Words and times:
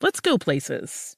let's 0.00 0.20
go 0.20 0.38
places. 0.38 1.17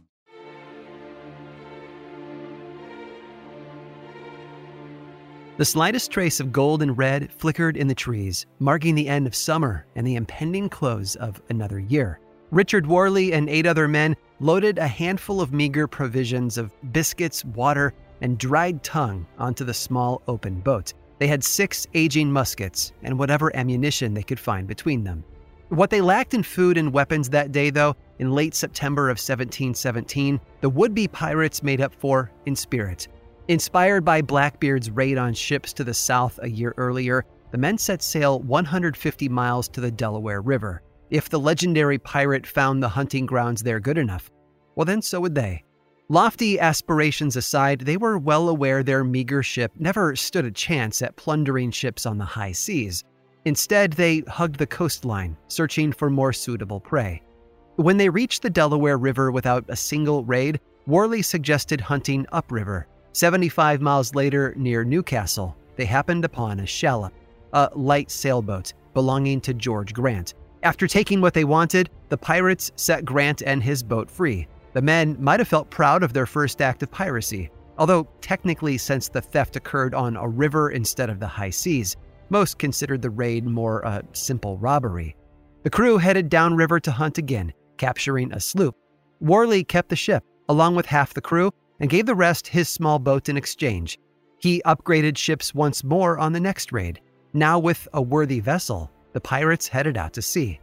The 5.61 5.65
slightest 5.65 6.09
trace 6.09 6.39
of 6.39 6.51
gold 6.51 6.81
and 6.81 6.97
red 6.97 7.31
flickered 7.31 7.77
in 7.77 7.87
the 7.87 7.93
trees, 7.93 8.47
marking 8.57 8.95
the 8.95 9.07
end 9.07 9.27
of 9.27 9.35
summer 9.35 9.85
and 9.95 10.07
the 10.07 10.15
impending 10.15 10.69
close 10.69 11.15
of 11.17 11.39
another 11.49 11.77
year. 11.77 12.19
Richard 12.49 12.87
Worley 12.87 13.31
and 13.33 13.47
eight 13.47 13.67
other 13.67 13.87
men 13.87 14.15
loaded 14.39 14.79
a 14.79 14.87
handful 14.87 15.39
of 15.39 15.53
meager 15.53 15.85
provisions 15.85 16.57
of 16.57 16.73
biscuits, 16.91 17.45
water, 17.45 17.93
and 18.21 18.39
dried 18.39 18.81
tongue 18.81 19.27
onto 19.37 19.63
the 19.63 19.71
small 19.71 20.23
open 20.27 20.61
boat. 20.61 20.95
They 21.19 21.27
had 21.27 21.43
six 21.43 21.85
aging 21.93 22.31
muskets 22.31 22.91
and 23.03 23.19
whatever 23.19 23.55
ammunition 23.55 24.15
they 24.15 24.23
could 24.23 24.39
find 24.39 24.67
between 24.67 25.03
them. 25.03 25.23
What 25.69 25.91
they 25.91 26.01
lacked 26.01 26.33
in 26.33 26.41
food 26.41 26.75
and 26.75 26.91
weapons 26.91 27.29
that 27.29 27.51
day, 27.51 27.69
though, 27.69 27.95
in 28.17 28.31
late 28.31 28.55
September 28.55 29.09
of 29.09 29.19
1717, 29.19 30.41
the 30.61 30.69
would 30.71 30.95
be 30.95 31.07
pirates 31.07 31.61
made 31.61 31.81
up 31.81 31.93
for 31.93 32.31
in 32.47 32.55
spirit. 32.55 33.07
Inspired 33.47 34.05
by 34.05 34.21
Blackbeard's 34.21 34.91
raid 34.91 35.17
on 35.17 35.33
ships 35.33 35.73
to 35.73 35.83
the 35.83 35.93
south 35.93 36.39
a 36.43 36.49
year 36.49 36.73
earlier, 36.77 37.25
the 37.51 37.57
men 37.57 37.77
set 37.77 38.01
sail 38.01 38.39
150 38.39 39.29
miles 39.29 39.67
to 39.69 39.81
the 39.81 39.91
Delaware 39.91 40.41
River. 40.41 40.83
If 41.09 41.27
the 41.27 41.39
legendary 41.39 41.97
pirate 41.97 42.45
found 42.45 42.81
the 42.81 42.87
hunting 42.89 43.25
grounds 43.25 43.63
there 43.63 43.79
good 43.79 43.97
enough, 43.97 44.31
well, 44.75 44.85
then 44.85 45.01
so 45.01 45.19
would 45.21 45.35
they. 45.35 45.63
Lofty 46.07 46.59
aspirations 46.59 47.35
aside, 47.35 47.81
they 47.81 47.97
were 47.97 48.17
well 48.17 48.47
aware 48.47 48.83
their 48.83 49.03
meager 49.03 49.41
ship 49.41 49.71
never 49.77 50.15
stood 50.15 50.45
a 50.45 50.51
chance 50.51 51.01
at 51.01 51.15
plundering 51.15 51.71
ships 51.71 52.05
on 52.05 52.17
the 52.17 52.25
high 52.25 52.51
seas. 52.51 53.03
Instead, 53.45 53.93
they 53.93 54.19
hugged 54.27 54.59
the 54.59 54.67
coastline, 54.67 55.35
searching 55.47 55.91
for 55.91 56.09
more 56.09 56.31
suitable 56.31 56.79
prey. 56.79 57.21
When 57.77 57.97
they 57.97 58.09
reached 58.09 58.43
the 58.43 58.49
Delaware 58.49 58.97
River 58.97 59.31
without 59.31 59.65
a 59.67 59.75
single 59.75 60.23
raid, 60.25 60.59
Worley 60.85 61.21
suggested 61.21 61.81
hunting 61.81 62.25
upriver. 62.31 62.87
75 63.13 63.81
miles 63.81 64.15
later, 64.15 64.53
near 64.55 64.83
Newcastle, 64.83 65.55
they 65.75 65.85
happened 65.85 66.23
upon 66.25 66.59
a 66.59 66.65
shallop, 66.65 67.13
a 67.53 67.69
light 67.75 68.09
sailboat 68.09 68.73
belonging 68.93 69.41
to 69.41 69.53
George 69.53 69.93
Grant. 69.93 70.33
After 70.63 70.87
taking 70.87 71.21
what 71.21 71.33
they 71.33 71.43
wanted, 71.43 71.89
the 72.09 72.17
pirates 72.17 72.71
set 72.75 73.03
Grant 73.03 73.41
and 73.41 73.63
his 73.63 73.83
boat 73.83 74.09
free. 74.09 74.47
The 74.73 74.81
men 74.81 75.17
might 75.19 75.39
have 75.39 75.47
felt 75.47 75.69
proud 75.69 76.03
of 76.03 76.13
their 76.13 76.25
first 76.25 76.61
act 76.61 76.83
of 76.83 76.91
piracy, 76.91 77.49
although 77.77 78.07
technically, 78.21 78.77
since 78.77 79.09
the 79.09 79.21
theft 79.21 79.55
occurred 79.55 79.93
on 79.93 80.15
a 80.15 80.27
river 80.27 80.71
instead 80.71 81.09
of 81.09 81.19
the 81.19 81.27
high 81.27 81.49
seas, 81.49 81.97
most 82.29 82.59
considered 82.59 83.01
the 83.01 83.09
raid 83.09 83.45
more 83.45 83.81
a 83.81 84.03
simple 84.13 84.57
robbery. 84.57 85.15
The 85.63 85.69
crew 85.69 85.97
headed 85.97 86.29
downriver 86.29 86.79
to 86.79 86.91
hunt 86.91 87.17
again, 87.17 87.53
capturing 87.77 88.31
a 88.31 88.39
sloop. 88.39 88.75
Worley 89.19 89.63
kept 89.63 89.89
the 89.89 89.95
ship, 89.95 90.23
along 90.47 90.75
with 90.75 90.85
half 90.85 91.13
the 91.13 91.21
crew, 91.21 91.51
and 91.81 91.89
gave 91.89 92.05
the 92.05 92.15
rest 92.15 92.47
his 92.47 92.69
small 92.69 92.99
boat 92.99 93.27
in 93.27 93.35
exchange. 93.35 93.99
He 94.37 94.61
upgraded 94.65 95.17
ships 95.17 95.53
once 95.53 95.83
more 95.83 96.17
on 96.17 96.31
the 96.31 96.39
next 96.39 96.71
raid. 96.71 97.01
Now, 97.33 97.59
with 97.59 97.87
a 97.93 98.01
worthy 98.01 98.39
vessel, 98.39 98.89
the 99.13 99.19
pirates 99.19 99.67
headed 99.67 99.97
out 99.97 100.13
to 100.13 100.21
sea. 100.21 100.59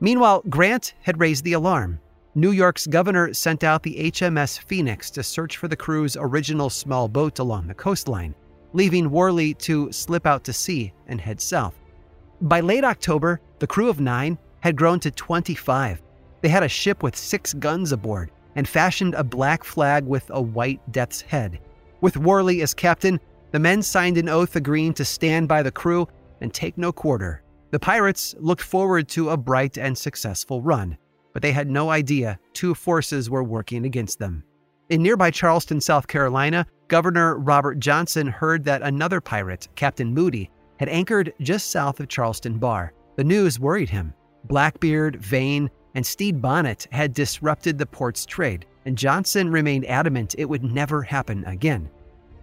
Meanwhile, 0.00 0.44
Grant 0.50 0.94
had 1.00 1.18
raised 1.18 1.44
the 1.44 1.54
alarm. 1.54 1.98
New 2.34 2.50
York's 2.50 2.86
governor 2.86 3.32
sent 3.32 3.64
out 3.64 3.82
the 3.82 4.10
HMS 4.10 4.58
Phoenix 4.58 5.10
to 5.12 5.22
search 5.22 5.56
for 5.56 5.68
the 5.68 5.76
crew's 5.76 6.16
original 6.18 6.68
small 6.68 7.08
boat 7.08 7.38
along 7.38 7.66
the 7.66 7.74
coastline, 7.74 8.34
leaving 8.72 9.10
Worley 9.10 9.54
to 9.54 9.90
slip 9.92 10.26
out 10.26 10.44
to 10.44 10.52
sea 10.52 10.92
and 11.06 11.20
head 11.20 11.40
south. 11.40 11.74
By 12.40 12.60
late 12.60 12.84
October, 12.84 13.40
the 13.60 13.66
crew 13.66 13.88
of 13.88 14.00
nine 14.00 14.36
had 14.60 14.76
grown 14.76 15.00
to 15.00 15.10
25. 15.10 16.02
They 16.42 16.48
had 16.48 16.64
a 16.64 16.68
ship 16.68 17.02
with 17.02 17.16
six 17.16 17.54
guns 17.54 17.92
aboard 17.92 18.30
and 18.56 18.68
fashioned 18.68 19.14
a 19.14 19.24
black 19.24 19.64
flag 19.64 20.04
with 20.04 20.30
a 20.32 20.40
white 20.40 20.80
death's 20.92 21.20
head. 21.20 21.60
With 22.00 22.16
Worley 22.16 22.62
as 22.62 22.74
captain, 22.74 23.20
the 23.50 23.58
men 23.58 23.82
signed 23.82 24.18
an 24.18 24.28
oath 24.28 24.56
agreeing 24.56 24.94
to 24.94 25.04
stand 25.04 25.48
by 25.48 25.62
the 25.62 25.70
crew 25.70 26.08
and 26.40 26.52
take 26.52 26.76
no 26.76 26.92
quarter. 26.92 27.42
The 27.70 27.80
pirates 27.80 28.34
looked 28.38 28.62
forward 28.62 29.08
to 29.08 29.30
a 29.30 29.36
bright 29.36 29.78
and 29.78 29.96
successful 29.96 30.62
run, 30.62 30.96
but 31.32 31.42
they 31.42 31.52
had 31.52 31.70
no 31.70 31.90
idea 31.90 32.38
two 32.52 32.74
forces 32.74 33.30
were 33.30 33.42
working 33.42 33.84
against 33.84 34.18
them. 34.18 34.44
In 34.90 35.02
nearby 35.02 35.30
Charleston, 35.30 35.80
South 35.80 36.06
Carolina, 36.06 36.66
Governor 36.88 37.38
Robert 37.38 37.78
Johnson 37.78 38.26
heard 38.26 38.64
that 38.64 38.82
another 38.82 39.20
pirate, 39.20 39.68
Captain 39.74 40.12
Moody, 40.12 40.50
had 40.78 40.88
anchored 40.88 41.32
just 41.40 41.70
south 41.70 42.00
of 42.00 42.08
Charleston 42.08 42.58
Bar. 42.58 42.92
The 43.16 43.24
news 43.24 43.58
worried 43.58 43.88
him. 43.88 44.12
Blackbeard, 44.44 45.16
Vane, 45.16 45.70
and 45.94 46.04
Stede 46.04 46.42
Bonnet 46.42 46.86
had 46.92 47.14
disrupted 47.14 47.78
the 47.78 47.86
port's 47.86 48.26
trade, 48.26 48.66
and 48.84 48.98
Johnson 48.98 49.50
remained 49.50 49.86
adamant 49.86 50.34
it 50.38 50.44
would 50.44 50.64
never 50.64 51.02
happen 51.02 51.44
again. 51.44 51.88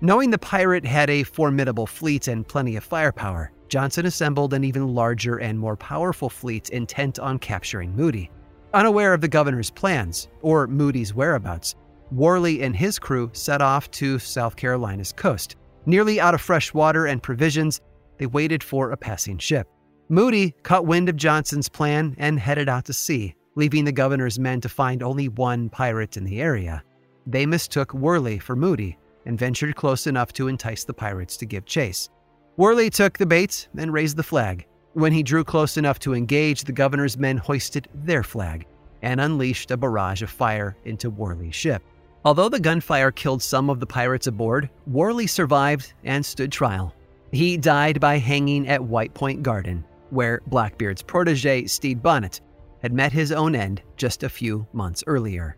Knowing 0.02 0.32
the 0.32 0.38
pirate 0.38 0.86
had 0.86 1.10
a 1.10 1.24
formidable 1.24 1.86
fleet 1.86 2.28
and 2.28 2.48
plenty 2.48 2.76
of 2.76 2.84
firepower, 2.84 3.52
Johnson 3.68 4.06
assembled 4.06 4.54
an 4.54 4.64
even 4.64 4.96
larger 4.96 5.38
and 5.38 5.58
more 5.58 5.78
powerful 5.78 6.30
fleet 6.30 6.70
intent 6.70 7.20
on 7.20 7.38
capturing 7.40 7.96
Moody. 7.96 8.32
Unaware 8.74 9.14
of 9.14 9.22
the 9.22 9.28
governor's 9.28 9.70
plans 9.70 10.28
or 10.42 10.66
Moody's 10.68 11.14
whereabouts, 11.14 11.76
Worley 12.12 12.64
and 12.64 12.76
his 12.76 13.00
crew 13.00 13.30
set 13.34 13.62
off 13.62 13.90
to 13.92 14.20
South 14.20 14.56
Carolina's 14.56 15.14
coast. 15.14 15.56
Nearly 15.86 16.20
out 16.20 16.34
of 16.34 16.42
fresh 16.42 16.74
water 16.74 17.06
and 17.06 17.24
provisions, 17.24 17.80
they 18.18 18.26
waited 18.26 18.64
for 18.64 18.92
a 18.92 18.98
passing 18.98 19.38
ship. 19.38 19.68
Moody 20.10 20.52
caught 20.64 20.86
wind 20.86 21.10
of 21.10 21.16
Johnson's 21.16 21.70
plan 21.70 22.16
and 22.18 22.40
headed 22.40 22.68
out 22.68 22.86
to 22.86 22.94
sea, 22.94 23.36
leaving 23.56 23.86
the 23.86 23.92
governor's 23.92 24.40
men 24.40 24.62
to 24.62 24.70
find 24.70 25.04
only 25.04 25.28
one 25.28 25.70
pirate 25.70 26.18
in 26.18 26.24
the 26.24 26.42
area. 26.42 26.84
They 27.28 27.46
mistook 27.46 27.94
Worley 27.94 28.40
for 28.40 28.56
Moody 28.56 28.98
and 29.26 29.38
ventured 29.38 29.76
close 29.76 30.08
enough 30.08 30.34
to 30.34 30.48
entice 30.48 30.84
the 30.84 30.94
pirates 30.94 31.38
to 31.38 31.46
give 31.46 31.66
chase. 31.66 32.10
Worley 32.58 32.90
took 32.90 33.18
the 33.18 33.26
bait 33.26 33.68
and 33.78 33.94
raised 33.94 34.18
the 34.18 34.24
flag. 34.24 34.66
When 34.94 35.14
he 35.14 35.24
drew 35.24 35.44
close 35.44 35.78
enough 35.78 36.00
to 36.00 36.14
engage, 36.14 36.64
the 36.64 36.72
governor's 36.72 37.18
men 37.18 37.38
hoisted 37.38 37.88
their 37.94 38.24
flag 38.24 38.66
and 39.02 39.22
unleashed 39.22 39.72
a 39.72 39.78
barrage 39.78 40.22
of 40.22 40.30
fire 40.30 40.76
into 40.86 41.10
Worley's 41.10 41.56
ship. 41.56 41.82
Although 42.24 42.50
the 42.50 42.60
gunfire 42.60 43.12
killed 43.12 43.42
some 43.42 43.70
of 43.70 43.80
the 43.80 43.86
pirates 43.86 44.28
aboard, 44.28 44.70
Worley 44.86 45.28
survived 45.28 45.94
and 46.04 46.26
stood 46.26 46.52
trial. 46.52 46.94
He 47.32 47.58
died 47.58 48.00
by 48.00 48.18
hanging 48.18 48.68
at 48.68 48.84
White 48.84 49.14
Point 49.14 49.42
Garden. 49.44 49.86
where 50.12 50.42
Blackbeard's 50.48 51.02
protege, 51.02 51.66
Stede 51.66 52.04
Bonnet, 52.04 52.42
had 52.82 52.94
met 52.94 53.12
his 53.12 53.32
own 53.32 53.56
end 53.56 53.82
just 53.96 54.24
a 54.24 54.30
few 54.30 54.68
months 54.74 55.04
earlier. 55.06 55.56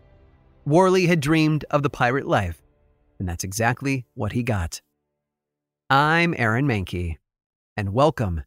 Worley 0.66 1.06
had 1.06 1.20
dreamed 1.20 1.64
of 1.70 1.82
the 1.82 1.90
pirate 1.90 2.26
life, 2.26 2.62
and 3.18 3.28
that's 3.28 3.44
exactly 3.44 4.06
what 4.14 4.32
he 4.32 4.42
got. 4.42 4.80
I'm 5.88 6.34
Aaron 6.36 6.66
Mahnke, 6.66 7.16
and 7.76 7.94
welcome 7.94 8.42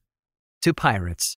to 0.61 0.73
Pirates. 0.73 1.37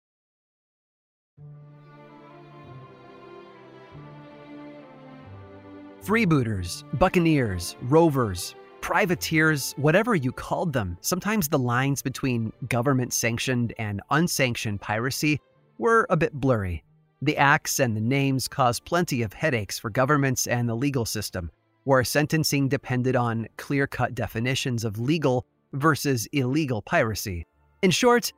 Freebooters, 6.02 6.84
buccaneers, 6.98 7.76
rovers, 7.82 8.54
privateers, 8.80 9.74
whatever 9.76 10.14
you 10.14 10.32
called 10.32 10.72
them, 10.72 10.96
sometimes 11.02 11.48
the 11.48 11.58
lines 11.58 12.00
between 12.00 12.52
government 12.68 13.12
sanctioned 13.12 13.74
and 13.78 14.00
unsanctioned 14.10 14.80
piracy 14.80 15.38
were 15.76 16.06
a 16.08 16.16
bit 16.16 16.32
blurry. 16.32 16.82
The 17.20 17.36
acts 17.36 17.80
and 17.80 17.96
the 17.96 18.00
names 18.00 18.46
caused 18.46 18.84
plenty 18.84 19.22
of 19.22 19.32
headaches 19.32 19.78
for 19.78 19.90
governments 19.90 20.46
and 20.46 20.68
the 20.68 20.76
legal 20.76 21.04
system, 21.04 21.50
where 21.84 22.04
sentencing 22.04 22.68
depended 22.68 23.16
on 23.16 23.48
clear 23.56 23.86
cut 23.88 24.14
definitions 24.14 24.84
of 24.84 25.00
legal 25.00 25.44
versus 25.72 26.28
illegal 26.32 26.80
piracy. 26.80 27.44
In 27.82 27.90
short, 27.90 28.32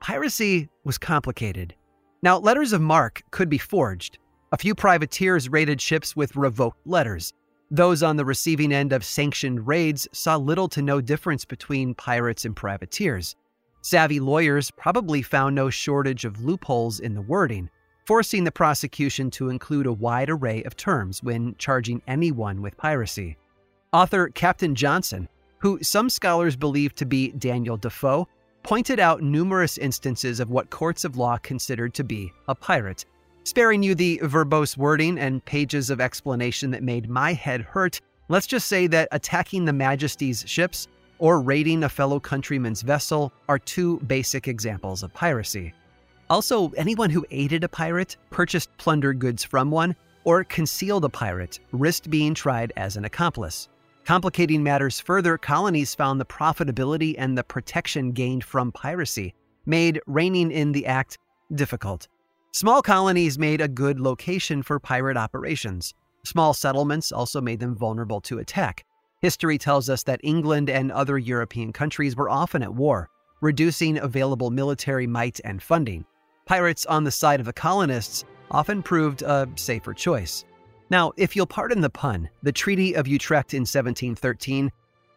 piracy 0.00 0.68
was 0.84 0.98
complicated. 0.98 1.74
Now, 2.22 2.38
letters 2.38 2.72
of 2.72 2.80
marque 2.80 3.22
could 3.30 3.48
be 3.48 3.58
forged. 3.58 4.18
A 4.52 4.58
few 4.58 4.74
privateers 4.74 5.48
raided 5.48 5.80
ships 5.80 6.14
with 6.14 6.36
revoked 6.36 6.86
letters. 6.86 7.32
Those 7.70 8.02
on 8.02 8.16
the 8.16 8.24
receiving 8.24 8.72
end 8.72 8.92
of 8.92 9.04
sanctioned 9.04 9.66
raids 9.66 10.06
saw 10.12 10.36
little 10.36 10.68
to 10.68 10.82
no 10.82 11.00
difference 11.00 11.44
between 11.44 11.94
pirates 11.94 12.44
and 12.44 12.54
privateers. 12.54 13.34
Savvy 13.80 14.20
lawyers 14.20 14.70
probably 14.70 15.22
found 15.22 15.54
no 15.54 15.70
shortage 15.70 16.24
of 16.24 16.44
loopholes 16.44 17.00
in 17.00 17.14
the 17.14 17.22
wording, 17.22 17.70
forcing 18.06 18.44
the 18.44 18.52
prosecution 18.52 19.30
to 19.32 19.50
include 19.50 19.86
a 19.86 19.92
wide 19.92 20.30
array 20.30 20.62
of 20.62 20.76
terms 20.76 21.22
when 21.22 21.56
charging 21.58 22.00
anyone 22.06 22.62
with 22.62 22.76
piracy. 22.76 23.36
Author 23.92 24.28
Captain 24.28 24.74
Johnson, 24.74 25.28
who 25.58 25.82
some 25.82 26.08
scholars 26.08 26.54
believe 26.54 26.94
to 26.94 27.04
be 27.04 27.32
Daniel 27.32 27.76
Defoe, 27.76 28.28
pointed 28.62 29.00
out 29.00 29.22
numerous 29.22 29.76
instances 29.78 30.38
of 30.38 30.50
what 30.50 30.70
courts 30.70 31.04
of 31.04 31.16
law 31.16 31.36
considered 31.38 31.94
to 31.94 32.04
be 32.04 32.32
a 32.48 32.54
pirate. 32.54 33.04
Sparing 33.44 33.82
you 33.82 33.94
the 33.94 34.20
verbose 34.22 34.76
wording 34.76 35.18
and 35.18 35.44
pages 35.44 35.90
of 35.90 36.00
explanation 36.00 36.70
that 36.72 36.82
made 36.82 37.08
my 37.08 37.32
head 37.32 37.60
hurt, 37.60 38.00
let's 38.28 38.46
just 38.46 38.66
say 38.66 38.86
that 38.88 39.08
attacking 39.12 39.64
the 39.64 39.72
Majesty's 39.72 40.44
ships 40.46 40.88
or 41.18 41.40
raiding 41.40 41.84
a 41.84 41.88
fellow 41.88 42.20
countryman's 42.20 42.82
vessel 42.82 43.32
are 43.48 43.58
two 43.58 43.98
basic 44.00 44.48
examples 44.48 45.02
of 45.02 45.14
piracy. 45.14 45.72
Also, 46.28 46.70
anyone 46.70 47.10
who 47.10 47.24
aided 47.30 47.62
a 47.62 47.68
pirate, 47.68 48.16
purchased 48.30 48.76
plundered 48.78 49.20
goods 49.20 49.44
from 49.44 49.70
one, 49.70 49.94
or 50.24 50.42
concealed 50.42 51.04
a 51.04 51.08
pirate 51.08 51.60
risked 51.70 52.10
being 52.10 52.34
tried 52.34 52.72
as 52.76 52.96
an 52.96 53.04
accomplice. 53.04 53.68
Complicating 54.04 54.60
matters 54.60 54.98
further, 54.98 55.38
colonies 55.38 55.94
found 55.94 56.20
the 56.20 56.24
profitability 56.24 57.14
and 57.16 57.38
the 57.38 57.44
protection 57.44 58.10
gained 58.10 58.42
from 58.42 58.72
piracy 58.72 59.34
made 59.66 60.00
reining 60.06 60.50
in 60.50 60.72
the 60.72 60.86
act 60.86 61.18
difficult. 61.54 62.08
Small 62.52 62.82
colonies 62.82 63.38
made 63.38 63.60
a 63.60 63.68
good 63.68 64.00
location 64.00 64.62
for 64.62 64.80
pirate 64.80 65.16
operations. 65.16 65.94
Small 66.24 66.54
settlements 66.54 67.12
also 67.12 67.40
made 67.40 67.60
them 67.60 67.76
vulnerable 67.76 68.20
to 68.22 68.38
attack. 68.38 68.84
History 69.22 69.58
tells 69.58 69.88
us 69.88 70.02
that 70.04 70.20
England 70.24 70.70
and 70.70 70.90
other 70.90 71.18
European 71.18 71.72
countries 71.72 72.16
were 72.16 72.30
often 72.30 72.62
at 72.62 72.74
war, 72.74 73.08
reducing 73.40 73.98
available 73.98 74.50
military 74.50 75.06
might 75.06 75.40
and 75.44 75.62
funding 75.62 76.04
pirates 76.46 76.86
on 76.86 77.04
the 77.04 77.10
side 77.10 77.40
of 77.40 77.46
the 77.46 77.52
colonists 77.52 78.24
often 78.50 78.82
proved 78.82 79.22
a 79.22 79.48
safer 79.56 79.92
choice. 79.92 80.44
Now, 80.88 81.12
if 81.16 81.34
you'll 81.34 81.46
pardon 81.46 81.80
the 81.80 81.90
pun, 81.90 82.30
the 82.42 82.52
Treaty 82.52 82.94
of 82.94 83.08
Utrecht 83.08 83.52
in 83.52 83.62
1713 83.62 84.70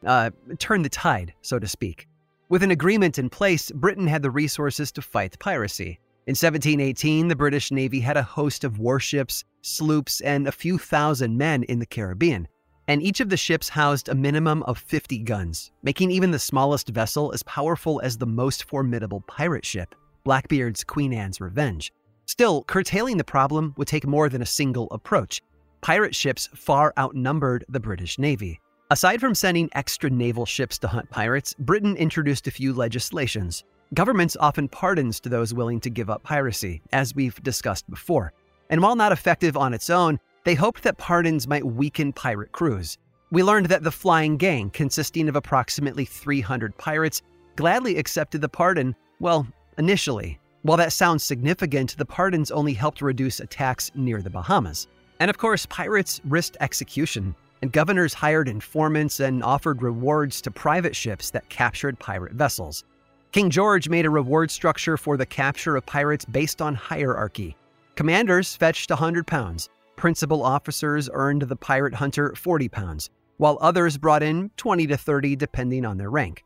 uh, 0.05 0.31
turned 0.57 0.83
the 0.83 0.89
tide, 0.89 1.33
so 1.41 1.59
to 1.59 1.67
speak. 1.67 2.07
With 2.49 2.63
an 2.63 2.71
agreement 2.71 3.19
in 3.19 3.29
place, 3.29 3.69
Britain 3.69 4.07
had 4.07 4.23
the 4.23 4.31
resources 4.31 4.91
to 4.93 5.01
fight 5.03 5.37
piracy. 5.39 5.99
In 6.25 6.31
1718, 6.31 7.27
the 7.27 7.35
British 7.35 7.71
Navy 7.71 7.99
had 7.99 8.17
a 8.17 8.23
host 8.23 8.63
of 8.63 8.79
warships, 8.79 9.43
sloops, 9.61 10.21
and 10.21 10.47
a 10.47 10.51
few 10.51 10.79
thousand 10.79 11.37
men 11.37 11.63
in 11.63 11.77
the 11.77 11.85
Caribbean, 11.85 12.47
and 12.87 13.03
each 13.03 13.19
of 13.19 13.29
the 13.29 13.37
ships 13.37 13.69
housed 13.69 14.09
a 14.09 14.15
minimum 14.15 14.63
of 14.63 14.79
50 14.79 15.19
guns, 15.19 15.71
making 15.83 16.09
even 16.09 16.31
the 16.31 16.39
smallest 16.39 16.89
vessel 16.89 17.31
as 17.31 17.43
powerful 17.43 18.01
as 18.03 18.17
the 18.17 18.25
most 18.25 18.63
formidable 18.63 19.21
pirate 19.27 19.65
ship. 19.65 19.93
Blackbeard's 20.23 20.83
Queen 20.83 21.13
Anne's 21.13 21.41
Revenge. 21.41 21.91
Still, 22.25 22.63
curtailing 22.63 23.17
the 23.17 23.23
problem 23.23 23.73
would 23.77 23.87
take 23.87 24.05
more 24.05 24.29
than 24.29 24.41
a 24.41 24.45
single 24.45 24.87
approach. 24.91 25.41
Pirate 25.81 26.15
ships 26.15 26.49
far 26.53 26.93
outnumbered 26.97 27.65
the 27.69 27.79
British 27.79 28.19
Navy. 28.19 28.59
Aside 28.91 29.19
from 29.19 29.35
sending 29.35 29.69
extra 29.73 30.09
naval 30.09 30.45
ships 30.45 30.77
to 30.79 30.87
hunt 30.87 31.09
pirates, 31.09 31.53
Britain 31.59 31.95
introduced 31.95 32.47
a 32.47 32.51
few 32.51 32.73
legislations. 32.73 33.63
Governments 33.93 34.37
often 34.39 34.67
pardons 34.67 35.19
to 35.21 35.29
those 35.29 35.53
willing 35.53 35.79
to 35.79 35.89
give 35.89 36.09
up 36.09 36.23
piracy, 36.23 36.81
as 36.91 37.15
we've 37.15 37.41
discussed 37.43 37.89
before. 37.89 38.33
And 38.69 38.81
while 38.81 38.95
not 38.95 39.11
effective 39.11 39.57
on 39.57 39.73
its 39.73 39.89
own, 39.89 40.19
they 40.43 40.55
hoped 40.55 40.83
that 40.83 40.97
pardons 40.97 41.47
might 41.47 41.65
weaken 41.65 42.13
pirate 42.13 42.51
crews. 42.51 42.97
We 43.31 43.43
learned 43.43 43.67
that 43.67 43.83
the 43.83 43.91
Flying 43.91 44.37
Gang, 44.37 44.69
consisting 44.71 45.29
of 45.29 45.35
approximately 45.35 46.05
300 46.05 46.77
pirates, 46.77 47.21
gladly 47.55 47.97
accepted 47.97 48.41
the 48.41 48.49
pardon, 48.49 48.95
well, 49.19 49.47
initially. 49.79 50.37
While 50.61 50.77
that 50.77 50.93
sounds 50.93 51.23
significant, 51.23 51.97
the 51.97 52.05
pardons 52.05 52.51
only 52.51 52.73
helped 52.73 53.01
reduce 53.01 53.39
attacks 53.39 53.89
near 53.95 54.21
the 54.21 54.29
Bahamas. 54.29 54.87
And 55.19 55.29
of 55.29 55.37
course, 55.37 55.65
pirates 55.65 56.21
risked 56.25 56.57
execution, 56.59 57.33
and 57.61 57.71
governors 57.71 58.13
hired 58.13 58.47
informants 58.47 59.19
and 59.19 59.43
offered 59.43 59.81
rewards 59.81 60.41
to 60.41 60.51
private 60.51 60.95
ships 60.95 61.31
that 61.31 61.49
captured 61.49 61.97
pirate 61.97 62.33
vessels. 62.33 62.83
King 63.31 63.49
George 63.49 63.89
made 63.89 64.05
a 64.05 64.09
reward 64.09 64.51
structure 64.51 64.97
for 64.97 65.15
the 65.15 65.25
capture 65.25 65.75
of 65.75 65.85
pirates 65.85 66.25
based 66.25 66.61
on 66.61 66.75
hierarchy. 66.75 67.55
Commanders 67.95 68.55
fetched 68.55 68.89
100 68.89 69.27
pounds, 69.27 69.69
principal 69.95 70.43
officers 70.43 71.09
earned 71.13 71.43
the 71.43 71.55
pirate 71.55 71.93
hunter 71.93 72.33
40 72.35 72.69
pounds, 72.69 73.09
while 73.37 73.57
others 73.61 73.97
brought 73.97 74.23
in 74.23 74.49
20 74.57 74.87
to 74.87 74.97
30 74.97 75.35
depending 75.35 75.85
on 75.85 75.97
their 75.97 76.09
rank. 76.09 76.43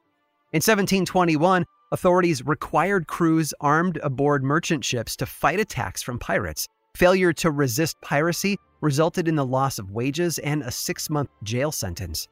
In 0.51 0.57
1721, 0.57 1.65
authorities 1.93 2.43
required 2.45 3.05
crews 3.07 3.53
armed 3.61 3.99
aboard 4.03 4.43
merchant 4.43 4.83
ships 4.83 5.15
to 5.15 5.27
fight 5.27 5.59
attacks 5.59 6.01
from 6.01 6.17
pirates. 6.17 6.67
Failure 6.95 7.31
to 7.33 7.51
resist 7.51 8.01
piracy 8.01 8.57
resulted 8.81 9.27
in 9.27 9.35
the 9.35 9.45
loss 9.45 9.77
of 9.77 9.91
wages 9.91 10.39
and 10.39 10.63
a 10.63 10.71
six 10.71 11.09
month 11.09 11.29
jail 11.43 11.71
sentence. 11.71 12.27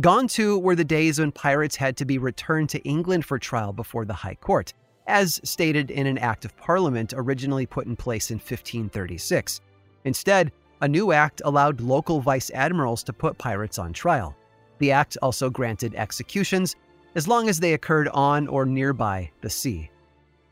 Gone 0.00 0.26
too 0.28 0.58
were 0.58 0.74
the 0.74 0.84
days 0.84 1.18
when 1.18 1.30
pirates 1.30 1.76
had 1.76 1.96
to 1.98 2.04
be 2.04 2.18
returned 2.18 2.70
to 2.70 2.82
England 2.82 3.24
for 3.24 3.38
trial 3.38 3.72
before 3.72 4.06
the 4.06 4.14
High 4.14 4.34
Court, 4.34 4.72
as 5.06 5.40
stated 5.44 5.90
in 5.90 6.06
an 6.06 6.18
Act 6.18 6.44
of 6.46 6.56
Parliament 6.56 7.12
originally 7.16 7.66
put 7.66 7.86
in 7.86 7.96
place 7.96 8.30
in 8.30 8.36
1536. 8.36 9.60
Instead, 10.04 10.52
a 10.80 10.88
new 10.88 11.12
act 11.12 11.42
allowed 11.44 11.80
local 11.80 12.20
vice 12.20 12.50
admirals 12.50 13.02
to 13.04 13.12
put 13.12 13.38
pirates 13.38 13.78
on 13.78 13.92
trial. 13.92 14.34
The 14.78 14.92
act 14.92 15.16
also 15.22 15.48
granted 15.48 15.94
executions 15.94 16.76
as 17.16 17.26
long 17.26 17.48
as 17.48 17.58
they 17.58 17.72
occurred 17.72 18.08
on 18.08 18.46
or 18.46 18.66
nearby 18.66 19.30
the 19.40 19.50
sea. 19.50 19.90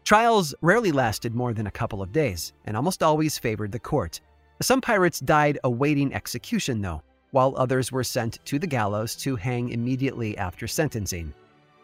Trials 0.02 0.54
rarely 0.62 0.90
lasted 0.90 1.34
more 1.34 1.52
than 1.52 1.66
a 1.66 1.70
couple 1.70 2.02
of 2.02 2.10
days, 2.10 2.52
and 2.64 2.76
almost 2.76 3.02
always 3.02 3.38
favored 3.38 3.70
the 3.70 3.78
court. 3.78 4.20
Some 4.60 4.80
pirates 4.80 5.20
died 5.20 5.58
awaiting 5.62 6.12
execution, 6.14 6.80
though, 6.80 7.02
while 7.30 7.54
others 7.56 7.92
were 7.92 8.04
sent 8.04 8.44
to 8.46 8.58
the 8.58 8.66
gallows 8.66 9.14
to 9.16 9.36
hang 9.36 9.68
immediately 9.68 10.36
after 10.38 10.66
sentencing. 10.66 11.32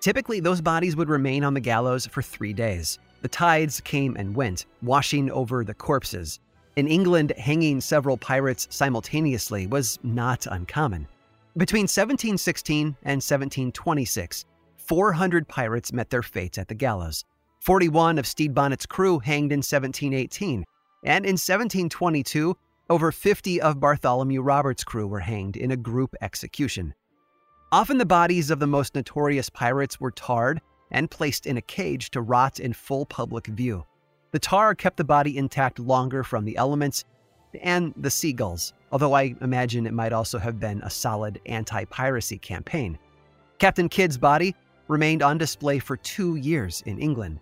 Typically, 0.01 0.41
those 0.41 0.61
bodies 0.61 0.97
would 0.97 1.09
remain 1.09 1.45
on 1.45 1.55
the 1.55 1.61
gallows 1.61 2.07
for 2.07 2.23
three 2.23 2.55
days. 2.55 2.99
The 3.21 3.29
tides 3.29 3.81
came 3.83 4.17
and 4.17 4.35
went, 4.35 4.65
washing 4.83 5.31
over 5.31 5.63
the 5.63 5.75
corpses. 5.75 6.41
In 6.77 6.89
England, 6.89 7.33
hanging 7.37 7.83
several 7.83 8.17
pirates 8.17 8.67
simultaneously 8.71 9.67
was 9.67 9.99
not 10.03 10.47
uncommon. 10.47 11.07
Between 11.57 11.83
1716 11.83 12.87
and 13.03 13.17
1726, 13.17 14.45
400 14.91 15.47
pirates 15.47 15.93
met 15.93 16.11
their 16.11 16.21
fate 16.21 16.59
at 16.59 16.67
the 16.67 16.75
gallows. 16.75 17.25
41 17.61 18.19
of 18.19 18.27
Stede 18.27 18.53
Bonnet's 18.53 18.87
crew 18.87 19.21
hanged 19.21 19.53
in 19.53 19.59
1718, 19.59 20.65
and 21.05 21.25
in 21.25 21.35
1722, 21.35 22.57
over 22.89 23.13
50 23.13 23.61
of 23.61 23.79
Bartholomew 23.79 24.43
Roberts' 24.43 24.83
crew 24.83 25.07
were 25.07 25.21
hanged 25.21 25.57
in 25.57 25.71
a 25.71 25.77
group 25.77 26.17
execution. 26.23 26.93
Often 27.71 27.99
the 27.99 28.05
bodies 28.05 28.51
of 28.51 28.59
the 28.59 28.67
most 28.67 28.97
notorious 28.97 29.49
pirates 29.49 30.01
were 30.01 30.11
tarred 30.11 30.61
and 30.91 31.09
placed 31.09 31.47
in 31.47 31.57
a 31.57 31.63
cage 31.63 32.11
to 32.11 32.21
rot 32.21 32.59
in 32.59 32.73
full 32.73 33.07
public 33.07 33.47
view. 33.47 33.85
The 34.33 34.41
tar 34.41 34.75
kept 34.75 34.97
the 34.97 35.05
body 35.05 35.39
intact 35.39 35.79
longer 35.79 36.25
from 36.25 36.45
the 36.45 36.57
elements 36.57 37.05
and 37.63 37.95
the 37.97 38.11
seagulls, 38.11 38.73
although 38.91 39.13
I 39.13 39.37
imagine 39.41 39.87
it 39.87 39.95
might 39.95 40.13
also 40.13 40.41
have 40.41 40.59
been 40.59 40.83
a 40.83 40.91
solid 40.91 41.41
anti 41.47 41.85
piracy 41.85 42.39
campaign. 42.39 42.99
Captain 43.61 43.89
Kidd's 43.89 44.19
body 44.19 44.57
remained 44.91 45.23
on 45.23 45.39
display 45.39 45.79
for 45.79 45.97
two 45.97 46.35
years 46.37 46.83
in 46.85 46.99
England. 46.99 47.39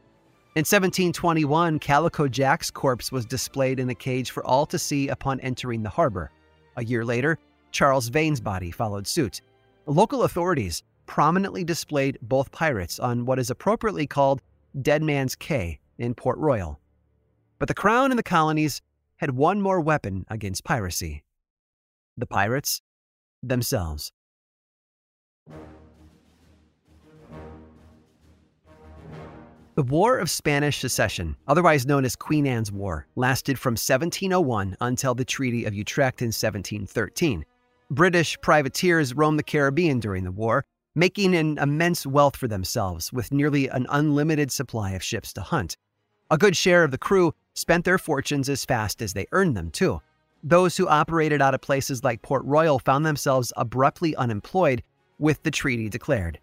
In 0.55 0.61
1721, 0.61 1.78
Calico 1.78 2.28
Jack's 2.28 2.71
corpse 2.71 3.11
was 3.11 3.25
displayed 3.25 3.81
in 3.81 3.88
a 3.88 3.95
cage 3.95 4.31
for 4.31 4.45
all 4.47 4.67
to 4.67 4.78
see 4.78 5.09
upon 5.09 5.40
entering 5.40 5.83
the 5.83 5.88
harbor. 5.88 6.31
A 6.76 6.85
year 6.85 7.05
later, 7.05 7.38
Charles 7.73 8.09
Vane's 8.09 8.40
body 8.40 8.71
followed 8.71 9.07
suit. 9.07 9.40
Local 9.87 10.25
authorities 10.25 10.83
prominently 11.07 11.64
displayed 11.64 12.19
both 12.21 12.52
pirates 12.52 12.99
on 12.99 13.25
what 13.25 13.38
is 13.38 13.50
appropriately 13.50 14.07
called 14.07 14.43
Dead 14.83 15.02
Man's 15.02 15.35
Cay 15.35 15.81
in 15.97 16.14
Port 16.14 16.38
Royal. 16.38 16.78
But 17.59 17.69
the 17.69 17.75
Crown 17.75 18.12
and 18.12 18.19
the 18.19 18.23
colonies 18.23 18.83
had 19.17 19.31
one 19.31 19.61
more 19.62 19.81
weapon 19.81 20.26
against 20.28 20.64
piracy 20.64 21.25
the 22.19 22.26
pirates 22.26 22.83
themselves. 23.43 24.12
The 29.78 29.85
War 29.85 30.18
of 30.18 30.28
Spanish 30.28 30.80
Succession, 30.80 31.37
otherwise 31.47 31.87
known 31.87 32.04
as 32.04 32.16
Queen 32.16 32.49
Anne's 32.49 32.73
War, 32.73 33.06
lasted 33.14 33.61
from 33.61 33.75
1701 33.75 34.76
until 34.80 35.14
the 35.14 35.25
Treaty 35.25 35.66
of 35.66 35.73
Utrecht 35.73 36.20
in 36.20 36.32
1713. 36.32 37.44
British 37.88 38.37
privateers 38.40 39.14
roamed 39.14 39.38
the 39.38 39.44
Caribbean 39.44 40.00
during 40.00 40.25
the 40.25 40.32
war, 40.32 40.64
making 40.97 41.37
an 41.37 41.58
immense 41.58 42.04
wealth 42.04 42.35
for 42.35 42.49
themselves 42.49 43.12
with 43.12 43.30
nearly 43.30 43.68
an 43.68 43.87
unlimited 43.90 44.50
supply 44.50 44.90
of 44.94 45.02
ships 45.04 45.32
to 45.35 45.42
hunt. 45.42 45.76
A 46.28 46.37
good 46.37 46.56
share 46.56 46.82
of 46.82 46.90
the 46.90 46.99
crew 46.99 47.32
spent 47.54 47.85
their 47.85 47.99
fortunes 47.99 48.49
as 48.49 48.64
fast 48.64 49.00
as 49.00 49.12
they 49.12 49.28
earned 49.30 49.56
them, 49.56 49.70
too. 49.70 50.00
Those 50.42 50.76
who 50.76 50.88
operated 50.88 51.40
out 51.40 51.54
of 51.54 51.61
places 51.61 52.02
like 52.02 52.23
Port 52.23 52.44
Royal 52.44 52.80
found 52.80 53.06
themselves 53.06 53.52
abruptly 53.56 54.16
unemployed 54.16 54.82
with 55.20 55.40
the 55.44 55.52
treaty 55.52 55.88
declared. 55.88 56.40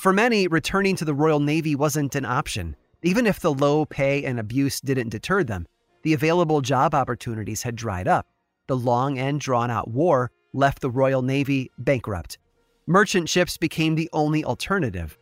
For 0.00 0.14
many, 0.14 0.48
returning 0.48 0.96
to 0.96 1.04
the 1.04 1.12
Royal 1.12 1.40
Navy 1.40 1.74
wasn't 1.74 2.14
an 2.14 2.24
option. 2.24 2.74
Even 3.02 3.26
if 3.26 3.38
the 3.38 3.52
low 3.52 3.84
pay 3.84 4.24
and 4.24 4.40
abuse 4.40 4.80
didn't 4.80 5.10
deter 5.10 5.44
them, 5.44 5.66
the 6.04 6.14
available 6.14 6.62
job 6.62 6.94
opportunities 6.94 7.62
had 7.62 7.76
dried 7.76 8.08
up. 8.08 8.26
The 8.66 8.78
long 8.78 9.18
and 9.18 9.38
drawn 9.38 9.70
out 9.70 9.90
war 9.90 10.30
left 10.54 10.80
the 10.80 10.88
Royal 10.88 11.20
Navy 11.20 11.70
bankrupt. 11.76 12.38
Merchant 12.86 13.28
ships 13.28 13.58
became 13.58 13.94
the 13.94 14.08
only 14.14 14.42
alternative. 14.42 15.18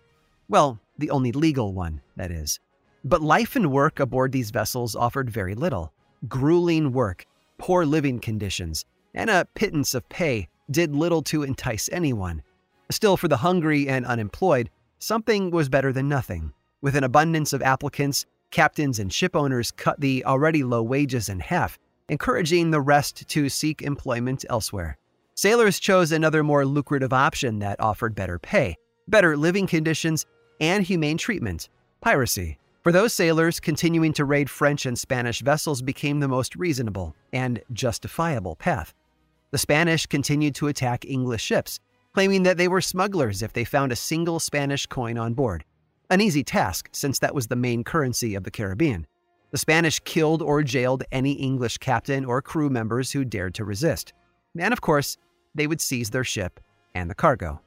Well, 0.48 0.78
the 0.96 1.10
only 1.10 1.32
legal 1.32 1.74
one, 1.74 2.00
that 2.14 2.30
is. 2.30 2.60
But 3.02 3.20
life 3.20 3.56
and 3.56 3.72
work 3.72 3.98
aboard 3.98 4.30
these 4.30 4.52
vessels 4.52 4.94
offered 4.94 5.28
very 5.28 5.56
little. 5.56 5.92
Grueling 6.28 6.92
work, 6.92 7.26
poor 7.58 7.84
living 7.84 8.20
conditions, 8.20 8.84
and 9.12 9.28
a 9.28 9.48
pittance 9.56 9.94
of 9.94 10.08
pay 10.08 10.46
did 10.70 10.94
little 10.94 11.22
to 11.22 11.42
entice 11.42 11.88
anyone. 11.90 12.44
Still, 12.90 13.16
for 13.16 13.28
the 13.28 13.38
hungry 13.38 13.88
and 13.88 14.06
unemployed, 14.06 14.70
something 14.98 15.50
was 15.50 15.68
better 15.68 15.92
than 15.92 16.08
nothing. 16.08 16.52
With 16.80 16.96
an 16.96 17.04
abundance 17.04 17.52
of 17.52 17.62
applicants, 17.62 18.24
captains 18.50 18.98
and 18.98 19.12
ship 19.12 19.36
owners 19.36 19.70
cut 19.70 20.00
the 20.00 20.24
already 20.24 20.64
low 20.64 20.82
wages 20.82 21.28
in 21.28 21.40
half, 21.40 21.78
encouraging 22.08 22.70
the 22.70 22.80
rest 22.80 23.28
to 23.28 23.48
seek 23.48 23.82
employment 23.82 24.44
elsewhere. 24.48 24.96
Sailors 25.34 25.78
chose 25.78 26.12
another 26.12 26.42
more 26.42 26.64
lucrative 26.64 27.12
option 27.12 27.58
that 27.58 27.78
offered 27.78 28.14
better 28.14 28.38
pay, 28.38 28.76
better 29.06 29.36
living 29.36 29.66
conditions, 29.66 30.24
and 30.60 30.84
humane 30.84 31.18
treatment 31.18 31.68
piracy. 32.00 32.58
For 32.82 32.92
those 32.92 33.12
sailors, 33.12 33.60
continuing 33.60 34.12
to 34.14 34.24
raid 34.24 34.48
French 34.48 34.86
and 34.86 34.98
Spanish 34.98 35.42
vessels 35.42 35.82
became 35.82 36.20
the 36.20 36.28
most 36.28 36.56
reasonable 36.56 37.14
and 37.32 37.60
justifiable 37.72 38.56
path. 38.56 38.94
The 39.50 39.58
Spanish 39.58 40.06
continued 40.06 40.54
to 40.56 40.68
attack 40.68 41.04
English 41.04 41.42
ships, 41.42 41.80
claiming 42.18 42.42
that 42.42 42.56
they 42.56 42.66
were 42.66 42.80
smugglers 42.80 43.42
if 43.44 43.52
they 43.52 43.62
found 43.62 43.92
a 43.92 43.96
single 43.96 44.40
Spanish 44.40 44.86
coin 44.86 45.16
on 45.16 45.34
board. 45.34 45.64
An 46.10 46.20
easy 46.20 46.42
task, 46.42 46.88
since 46.90 47.20
that 47.20 47.32
was 47.32 47.46
the 47.46 47.54
main 47.54 47.84
currency 47.84 48.34
of 48.34 48.42
the 48.42 48.50
Caribbean. 48.50 49.06
The 49.52 49.58
Spanish 49.58 50.00
killed 50.00 50.42
or 50.42 50.64
jailed 50.64 51.04
any 51.12 51.34
English 51.34 51.78
captain 51.78 52.24
or 52.24 52.42
crew 52.42 52.70
members 52.70 53.12
who 53.12 53.24
dared 53.24 53.54
to 53.54 53.64
resist. 53.64 54.14
And 54.58 54.72
of 54.72 54.80
course, 54.80 55.16
they 55.54 55.68
would 55.68 55.80
seize 55.80 56.10
their 56.10 56.24
ship 56.24 56.58
and 56.92 57.08
the 57.08 57.14
cargo. 57.14 57.60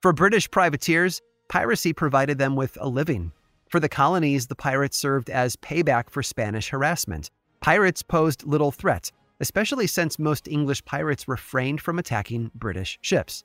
For 0.00 0.14
British 0.14 0.50
privateers, 0.50 1.20
piracy 1.50 1.92
provided 1.92 2.38
them 2.38 2.56
with 2.56 2.78
a 2.80 2.88
living 2.88 3.32
for 3.68 3.80
the 3.80 3.88
colonies, 3.90 4.46
the 4.46 4.56
pirates 4.56 4.96
served 4.96 5.28
as 5.28 5.56
payback 5.56 6.08
for 6.08 6.22
Spanish 6.22 6.70
harassment. 6.70 7.30
Pirates 7.60 8.02
posed 8.02 8.46
little 8.46 8.70
threat, 8.72 9.12
especially 9.40 9.86
since 9.86 10.18
most 10.18 10.48
English 10.48 10.82
pirates 10.86 11.28
refrained 11.28 11.82
from 11.82 11.98
attacking 11.98 12.50
British 12.54 12.98
ships. 13.02 13.44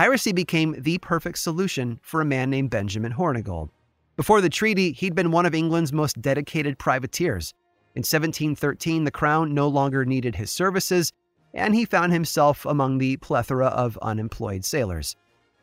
Piracy 0.00 0.32
became 0.32 0.74
the 0.78 0.98
perfect 0.98 1.38
solution 1.38 2.00
for 2.02 2.20
a 2.20 2.24
man 2.24 2.48
named 2.48 2.70
Benjamin 2.70 3.12
Hornigold. 3.12 3.68
Before 4.16 4.40
the 4.40 4.48
treaty, 4.48 4.92
he'd 4.92 5.14
been 5.14 5.30
one 5.30 5.46
of 5.46 5.54
England's 5.54 5.92
most 5.92 6.20
dedicated 6.22 6.78
privateers. 6.78 7.52
In 7.94 8.00
1713, 8.00 9.04
the 9.04 9.10
crown 9.10 9.52
no 9.52 9.68
longer 9.68 10.06
needed 10.06 10.36
his 10.36 10.50
services, 10.50 11.12
and 11.52 11.74
he 11.74 11.84
found 11.84 12.12
himself 12.12 12.64
among 12.64 12.96
the 12.96 13.18
plethora 13.18 13.66
of 13.66 13.98
unemployed 14.00 14.64
sailors. 14.64 15.16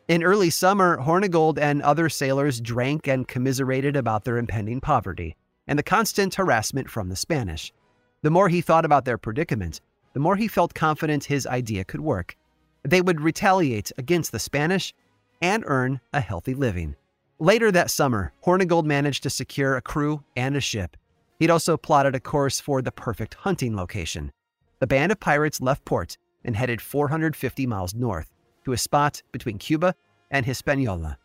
In 0.06 0.22
early 0.22 0.50
summer, 0.50 0.98
Hornigold 0.98 1.58
and 1.58 1.82
other 1.82 2.08
sailors 2.08 2.60
drank 2.60 3.08
and 3.08 3.28
commiserated 3.28 3.96
about 3.96 4.24
their 4.24 4.38
impending 4.38 4.80
poverty 4.80 5.36
and 5.66 5.78
the 5.78 5.82
constant 5.82 6.36
harassment 6.36 6.88
from 6.88 7.08
the 7.08 7.16
Spanish. 7.16 7.72
The 8.22 8.30
more 8.30 8.48
he 8.48 8.60
thought 8.60 8.84
about 8.84 9.04
their 9.04 9.18
predicament, 9.18 9.80
the 10.12 10.20
more 10.20 10.36
he 10.36 10.48
felt 10.48 10.74
confident 10.74 11.24
his 11.24 11.46
idea 11.46 11.84
could 11.84 12.00
work. 12.00 12.37
They 12.88 13.02
would 13.02 13.20
retaliate 13.20 13.92
against 13.98 14.32
the 14.32 14.38
Spanish 14.38 14.94
and 15.42 15.62
earn 15.66 16.00
a 16.14 16.22
healthy 16.22 16.54
living. 16.54 16.96
Later 17.38 17.70
that 17.70 17.90
summer, 17.90 18.32
Hornigold 18.46 18.86
managed 18.86 19.24
to 19.24 19.30
secure 19.30 19.76
a 19.76 19.82
crew 19.82 20.24
and 20.36 20.56
a 20.56 20.60
ship. 20.60 20.96
He'd 21.38 21.50
also 21.50 21.76
plotted 21.76 22.14
a 22.14 22.20
course 22.20 22.60
for 22.60 22.80
the 22.80 22.90
perfect 22.90 23.34
hunting 23.34 23.76
location. 23.76 24.32
The 24.78 24.86
band 24.86 25.12
of 25.12 25.20
pirates 25.20 25.60
left 25.60 25.84
port 25.84 26.16
and 26.46 26.56
headed 26.56 26.80
450 26.80 27.66
miles 27.66 27.94
north 27.94 28.32
to 28.64 28.72
a 28.72 28.78
spot 28.78 29.22
between 29.32 29.58
Cuba 29.58 29.94
and 30.30 30.46
Hispaniola. 30.46 31.18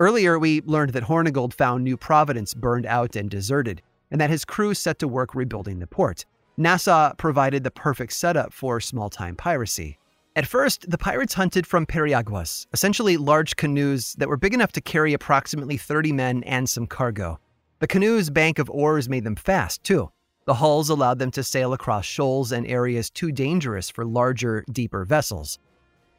Earlier, 0.00 0.38
we 0.38 0.62
learned 0.62 0.94
that 0.94 1.04
Hornigold 1.04 1.52
found 1.52 1.84
New 1.84 1.98
Providence 1.98 2.54
burned 2.54 2.86
out 2.86 3.14
and 3.14 3.28
deserted, 3.28 3.82
and 4.10 4.18
that 4.22 4.30
his 4.30 4.46
crew 4.46 4.72
set 4.72 4.98
to 5.00 5.08
work 5.08 5.34
rebuilding 5.34 5.80
the 5.80 5.86
port. 5.86 6.24
Nassau 6.56 7.12
provided 7.18 7.62
the 7.62 7.70
perfect 7.70 8.14
setup 8.14 8.54
for 8.54 8.80
small 8.80 9.10
time 9.10 9.36
piracy. 9.36 9.98
At 10.38 10.46
first, 10.46 10.88
the 10.88 10.98
pirates 10.98 11.34
hunted 11.34 11.66
from 11.66 11.84
periaguas, 11.84 12.68
essentially 12.72 13.16
large 13.16 13.56
canoes 13.56 14.14
that 14.18 14.28
were 14.28 14.36
big 14.36 14.54
enough 14.54 14.70
to 14.70 14.80
carry 14.80 15.12
approximately 15.12 15.76
30 15.76 16.12
men 16.12 16.44
and 16.44 16.68
some 16.68 16.86
cargo. 16.86 17.40
The 17.80 17.88
canoes' 17.88 18.30
bank 18.30 18.60
of 18.60 18.70
oars 18.70 19.08
made 19.08 19.24
them 19.24 19.34
fast, 19.34 19.82
too. 19.82 20.12
The 20.44 20.54
hulls 20.54 20.90
allowed 20.90 21.18
them 21.18 21.32
to 21.32 21.42
sail 21.42 21.72
across 21.72 22.04
shoals 22.04 22.52
and 22.52 22.64
areas 22.68 23.10
too 23.10 23.32
dangerous 23.32 23.90
for 23.90 24.04
larger, 24.04 24.64
deeper 24.70 25.04
vessels. 25.04 25.58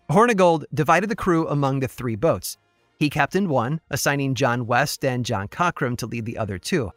Hornigold 0.09 0.65
divided 0.73 1.09
the 1.09 1.15
crew 1.15 1.47
among 1.47 1.79
the 1.79 1.87
three 1.87 2.17
boats. 2.17 2.57
He 2.97 3.09
captained 3.09 3.47
one, 3.47 3.79
assigning 3.89 4.35
John 4.35 4.67
West 4.67 5.05
and 5.05 5.25
John 5.25 5.47
Cockram 5.47 5.95
to 5.95 6.07
lead 6.07 6.25
the 6.25 6.37
other 6.37 6.59
two. 6.59 6.91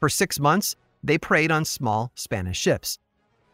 For 0.00 0.08
six 0.08 0.40
months, 0.40 0.74
they 1.04 1.18
preyed 1.18 1.52
on 1.52 1.66
small 1.66 2.12
Spanish 2.14 2.58
ships. 2.58 2.98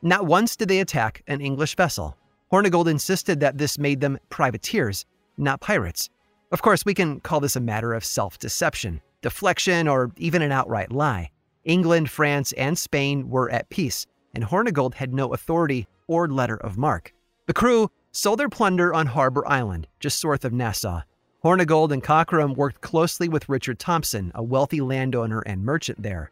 Not 0.02 0.24
once 0.24 0.54
did 0.54 0.68
they 0.68 0.78
attack 0.78 1.24
an 1.26 1.40
English 1.40 1.74
vessel. 1.74 2.16
Hornigold 2.52 2.88
insisted 2.88 3.40
that 3.40 3.58
this 3.58 3.78
made 3.78 4.00
them 4.00 4.18
privateers, 4.30 5.04
not 5.36 5.60
pirates. 5.60 6.08
Of 6.50 6.62
course, 6.62 6.84
we 6.84 6.94
can 6.94 7.20
call 7.20 7.40
this 7.40 7.56
a 7.56 7.60
matter 7.60 7.92
of 7.92 8.04
self 8.04 8.38
deception, 8.38 9.00
deflection, 9.20 9.86
or 9.86 10.12
even 10.16 10.40
an 10.40 10.52
outright 10.52 10.90
lie. 10.90 11.30
England, 11.64 12.10
France, 12.10 12.52
and 12.52 12.78
Spain 12.78 13.28
were 13.28 13.50
at 13.50 13.68
peace, 13.68 14.06
and 14.34 14.44
Hornigold 14.44 14.94
had 14.94 15.12
no 15.12 15.34
authority 15.34 15.86
or 16.06 16.26
letter 16.28 16.56
of 16.56 16.78
marque. 16.78 17.12
The 17.46 17.52
crew 17.52 17.90
sold 18.12 18.38
their 18.38 18.48
plunder 18.48 18.94
on 18.94 19.06
Harbor 19.06 19.46
Island, 19.46 19.86
just 20.00 20.24
north 20.24 20.44
of 20.44 20.52
Nassau. 20.52 21.02
Hornigold 21.44 21.92
and 21.92 22.02
Cockram 22.02 22.56
worked 22.56 22.80
closely 22.80 23.28
with 23.28 23.48
Richard 23.48 23.78
Thompson, 23.78 24.32
a 24.34 24.42
wealthy 24.42 24.80
landowner 24.80 25.40
and 25.40 25.64
merchant 25.64 26.02
there. 26.02 26.30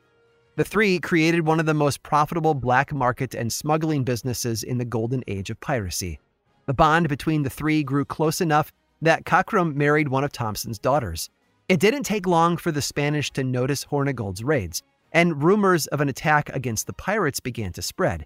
The 0.57 0.65
three 0.65 0.99
created 0.99 1.47
one 1.47 1.61
of 1.61 1.67
the 1.67 1.75
most 1.75 2.03
profitable 2.03 2.55
black 2.55 2.93
market 2.93 3.35
and 3.35 3.53
smuggling 3.53 4.05
businesses 4.05 4.63
in 4.63 4.79
the 4.79 4.87
golden 4.87 5.23
age 5.29 5.51
of 5.51 5.61
piracy. 5.61 6.19
The 6.65 6.73
bond 6.73 7.11
between 7.11 7.43
the 7.43 7.51
three 7.51 7.83
grew 7.83 8.07
close 8.07 8.41
enough 8.41 8.73
that 9.03 9.27
Cockram 9.27 9.75
married 9.75 10.09
one 10.09 10.25
of 10.25 10.33
Thompson's 10.33 10.79
daughters. 10.79 11.29
It 11.69 11.79
didn't 11.79 12.05
take 12.05 12.27
long 12.27 12.57
for 12.57 12.73
the 12.73 12.81
Spanish 12.81 13.31
to 13.33 13.45
notice 13.45 13.85
Hornigold's 13.85 14.43
raids, 14.43 14.83
and 15.13 15.43
rumors 15.43 15.87
of 15.89 16.01
an 16.01 16.09
attack 16.09 16.49
against 16.55 16.87
the 16.87 16.95
pirates 16.95 17.39
began 17.39 17.73
to 17.75 17.83
spread. 17.83 18.25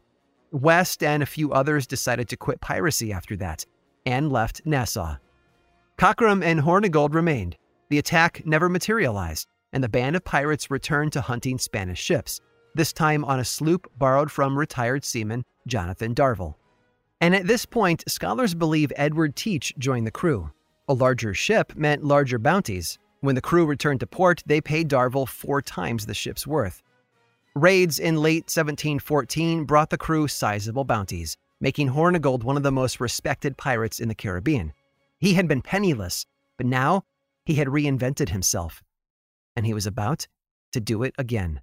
West 0.53 1.03
and 1.03 1.25
a 1.25 1.27
few 1.27 1.53
others 1.53 1.87
decided 1.87 2.29
to 2.29 2.37
quit 2.37 2.61
piracy 2.61 3.13
after 3.13 3.35
that 3.37 3.67
and 4.07 4.31
left 4.31 4.63
Nassau. 4.65 5.17
Cockram 5.99 6.45
and 6.45 6.61
Hornigold 6.61 7.13
remained. 7.13 7.57
The 7.89 7.99
attack 7.99 8.43
never 8.47 8.69
materialized, 8.69 9.49
and 9.73 9.83
the 9.83 9.89
band 9.89 10.17
of 10.17 10.25
pirates 10.25 10.71
returned 10.71 11.13
to 11.13 11.21
hunting 11.21 11.59
Spanish 11.59 12.01
ships, 12.01 12.41
this 12.75 12.93
time 12.93 13.25
on 13.25 13.41
a 13.41 13.45
sloop 13.45 13.91
borrowed 13.99 14.31
from 14.31 14.59
retired 14.59 15.05
seaman 15.05 15.45
Jonathan 15.67 16.15
Darvell. 16.15 16.57
And 17.21 17.35
at 17.35 17.47
this 17.47 17.67
point, 17.67 18.05
scholars 18.09 18.55
believe 18.55 18.93
Edward 18.97 19.37
Teach 19.37 19.75
joined 19.79 20.07
the 20.07 20.11
crew. 20.11 20.51
A 20.89 20.95
larger 20.95 21.35
ship 21.35 21.75
meant 21.77 22.05
larger 22.05 22.39
bounties. 22.39 22.99
When 23.21 23.35
the 23.35 23.43
crew 23.43 23.67
returned 23.67 24.01
to 24.01 24.07
port, 24.07 24.43
they 24.47 24.61
paid 24.61 24.89
Darvell 24.89 25.29
four 25.29 25.61
times 25.61 26.07
the 26.07 26.15
ship's 26.15 26.47
worth. 26.47 26.83
Raids 27.55 27.99
in 27.99 28.17
late 28.17 28.45
1714 28.45 29.65
brought 29.65 29.91
the 29.91 29.99
crew 29.99 30.29
sizable 30.29 30.85
bounties, 30.85 31.37
making 31.61 31.91
Hornigold 31.91 32.43
one 32.43 32.57
of 32.57 32.63
the 32.63 32.73
most 32.73 33.01
respected 33.01 33.57
pirates 33.59 34.01
in 34.01 34.09
the 34.09 34.15
Caribbean. 34.15 34.73
He 35.19 35.35
had 35.35 35.47
been 35.47 35.61
penniless, 35.61 36.25
but 36.57 36.67
now 36.67 37.05
he 37.45 37.57
had 37.57 37.69
reinvented 37.69 38.31
himself, 38.31 38.83
and 39.57 39.67
he 39.67 39.75
was 39.75 39.87
about 39.87 40.27
to 40.73 40.81
do 40.81 41.03
it 41.03 41.15
again. 41.19 41.61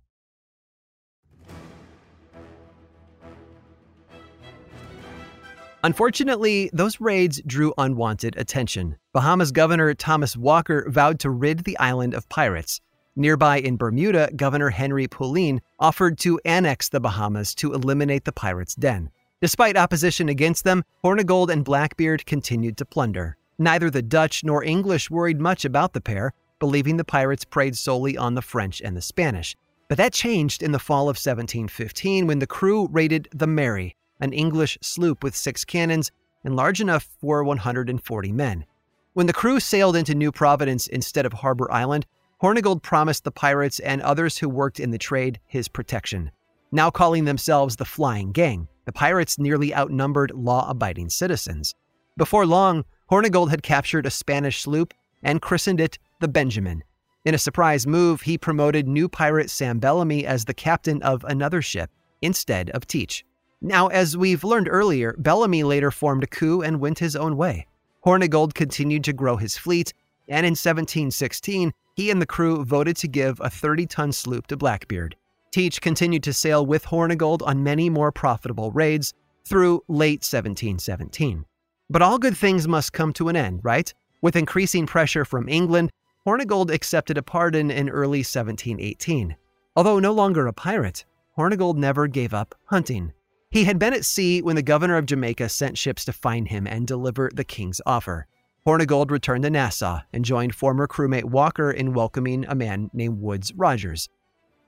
Unfortunately, 5.84 6.70
those 6.74 7.00
raids 7.00 7.42
drew 7.46 7.74
unwanted 7.78 8.36
attention. 8.36 8.98
Bahamas 9.14 9.52
Governor 9.52 9.94
Thomas 9.94 10.36
Walker 10.36 10.86
vowed 10.90 11.20
to 11.20 11.30
rid 11.30 11.60
the 11.60 11.78
island 11.78 12.14
of 12.14 12.28
pirates. 12.30 12.82
Nearby 13.16 13.58
in 13.60 13.78
Bermuda, 13.78 14.30
Governor 14.36 14.70
Henry 14.70 15.08
Pulleine 15.08 15.62
offered 15.80 16.18
to 16.20 16.40
annex 16.46 16.90
the 16.90 17.00
Bahamas 17.00 17.56
to 17.56 17.74
eliminate 17.74 18.26
the 18.26 18.32
pirates' 18.32 18.76
den. 18.76 19.12
Despite 19.40 19.78
opposition 19.78 20.30
against 20.30 20.64
them, 20.64 20.84
Hornigold 21.04 21.50
and 21.50 21.64
Blackbeard 21.64 22.26
continued 22.26 22.76
to 22.78 22.86
plunder. 22.86 23.38
Neither 23.60 23.90
the 23.90 24.02
Dutch 24.02 24.44
nor 24.44 24.64
English 24.64 25.10
worried 25.10 25.40
much 25.40 25.64
about 25.64 25.94
the 25.94 26.02
pair, 26.02 26.34
believing 26.60 26.98
the 26.98 27.04
pirates 27.04 27.46
preyed 27.46 27.78
solely 27.78 28.18
on 28.18 28.36
the 28.36 28.42
French 28.42 28.82
and 28.82 28.96
the 28.96 29.02
Spanish. 29.02 29.56
But 29.88 29.98
that 29.98 30.14
changed 30.14 30.62
in 30.62 30.72
the 30.72 30.80
fall 30.80 31.04
of 31.04 31.16
1715 31.18 32.28
when 32.28 32.40
the 32.40 32.48
crew 32.48 32.88
raided 32.92 33.28
the 33.34 33.48
Mary, 33.48 33.96
an 34.20 34.34
English 34.34 34.78
sloop 34.82 35.24
with 35.24 35.36
six 35.36 35.64
cannons 35.64 36.12
and 36.44 36.56
large 36.56 36.82
enough 36.82 37.08
for 37.22 37.44
140 37.44 38.32
men. 38.32 38.66
When 39.14 39.28
the 39.28 39.34
crew 39.34 39.60
sailed 39.60 39.96
into 39.96 40.14
New 40.14 40.32
Providence 40.32 40.88
instead 40.88 41.26
of 41.26 41.34
Harbor 41.34 41.72
Island, 41.72 42.06
Hornigold 42.42 42.84
promised 42.84 43.24
the 43.24 43.32
pirates 43.32 43.80
and 43.80 44.02
others 44.02 44.38
who 44.38 44.48
worked 44.48 44.80
in 44.80 44.92
the 44.92 44.98
trade 45.00 45.40
his 45.48 45.68
protection. 45.68 46.32
Now 46.72 46.92
calling 46.92 47.26
themselves 47.26 47.76
the 47.76 47.86
Flying 47.86 48.32
Gang, 48.32 48.68
the 48.86 48.92
pirates 48.92 49.40
nearly 49.40 49.74
outnumbered 49.74 50.32
law 50.36 50.70
abiding 50.70 51.10
citizens. 51.10 51.74
Before 52.16 52.46
long, 52.46 52.86
Hornigold 53.10 53.50
had 53.50 53.64
captured 53.64 54.06
a 54.06 54.12
Spanish 54.12 54.62
sloop 54.62 54.94
and 55.24 55.42
christened 55.42 55.80
it 55.80 55.98
the 56.20 56.28
Benjamin. 56.28 56.84
In 57.26 57.36
a 57.36 57.38
surprise 57.38 57.86
move, 57.86 58.22
he 58.22 58.38
promoted 58.38 58.88
new 58.88 59.10
pirate 59.10 59.50
Sam 59.50 59.80
Bellamy 59.80 60.26
as 60.26 60.46
the 60.46 60.54
captain 60.54 61.02
of 61.04 61.24
another 61.26 61.62
ship 61.62 61.92
instead 62.22 62.70
of 62.72 62.88
Teach. 62.88 63.26
Now, 63.62 63.88
as 63.88 64.16
we've 64.16 64.44
learned 64.44 64.68
earlier, 64.70 65.16
Bellamy 65.18 65.64
later 65.64 65.92
formed 65.92 66.24
a 66.24 66.28
coup 66.28 66.62
and 66.62 66.80
went 66.80 67.00
his 67.00 67.16
own 67.16 67.36
way. 67.38 67.68
Hornigold 68.06 68.54
continued 68.54 69.04
to 69.06 69.14
grow 69.14 69.38
his 69.38 69.58
fleet, 69.58 69.94
and 70.28 70.46
in 70.46 70.52
1716, 70.52 71.74
he 71.96 72.12
and 72.12 72.22
the 72.22 72.26
crew 72.26 72.64
voted 72.64 72.96
to 72.98 73.08
give 73.08 73.40
a 73.42 73.50
30 73.50 73.88
ton 73.88 74.12
sloop 74.12 74.48
to 74.48 74.58
Blackbeard. 74.58 75.16
Teach 75.52 75.82
continued 75.82 76.24
to 76.24 76.34
sail 76.34 76.66
with 76.66 76.86
Hornigold 76.86 77.42
on 77.46 77.64
many 77.64 77.90
more 77.90 78.12
profitable 78.12 78.72
raids 78.72 79.14
through 79.46 79.82
late 79.88 80.24
1717. 80.24 81.46
But 81.90 82.02
all 82.02 82.20
good 82.20 82.38
things 82.38 82.68
must 82.68 82.94
come 82.94 83.14
to 83.14 83.30
an 83.30 83.36
end, 83.36 83.62
right? 83.64 83.92
With 84.22 84.36
increasing 84.36 84.86
pressure 84.86 85.26
from 85.26 85.50
England, 85.50 85.90
Hornigold 86.28 86.74
accepted 86.74 87.18
a 87.18 87.24
pardon 87.24 87.72
in 87.72 87.88
early 87.88 88.18
1718. 88.18 89.38
Although 89.78 90.00
no 90.00 90.12
longer 90.12 90.46
a 90.46 90.52
pirate, 90.52 91.06
Hornigold 91.38 91.78
never 91.78 92.06
gave 92.06 92.34
up 92.34 92.54
hunting. 92.66 93.14
He 93.50 93.64
had 93.64 93.80
been 93.80 93.94
at 93.94 94.04
sea 94.04 94.42
when 94.42 94.58
the 94.58 94.62
governor 94.62 94.98
of 94.98 95.06
Jamaica 95.06 95.48
sent 95.48 95.78
ships 95.78 96.04
to 96.04 96.12
find 96.12 96.50
him 96.50 96.68
and 96.68 96.86
deliver 96.86 97.32
the 97.34 97.46
king's 97.46 97.80
offer. 97.86 98.28
Hornigold 98.66 99.10
returned 99.10 99.46
to 99.46 99.50
Nassau 99.50 100.02
and 100.12 100.26
joined 100.26 100.54
former 100.54 100.86
crewmate 100.86 101.24
Walker 101.24 101.72
in 101.72 101.94
welcoming 101.94 102.44
a 102.50 102.56
man 102.56 102.90
named 102.92 103.22
Woodes 103.22 103.54
Rogers. 103.56 104.10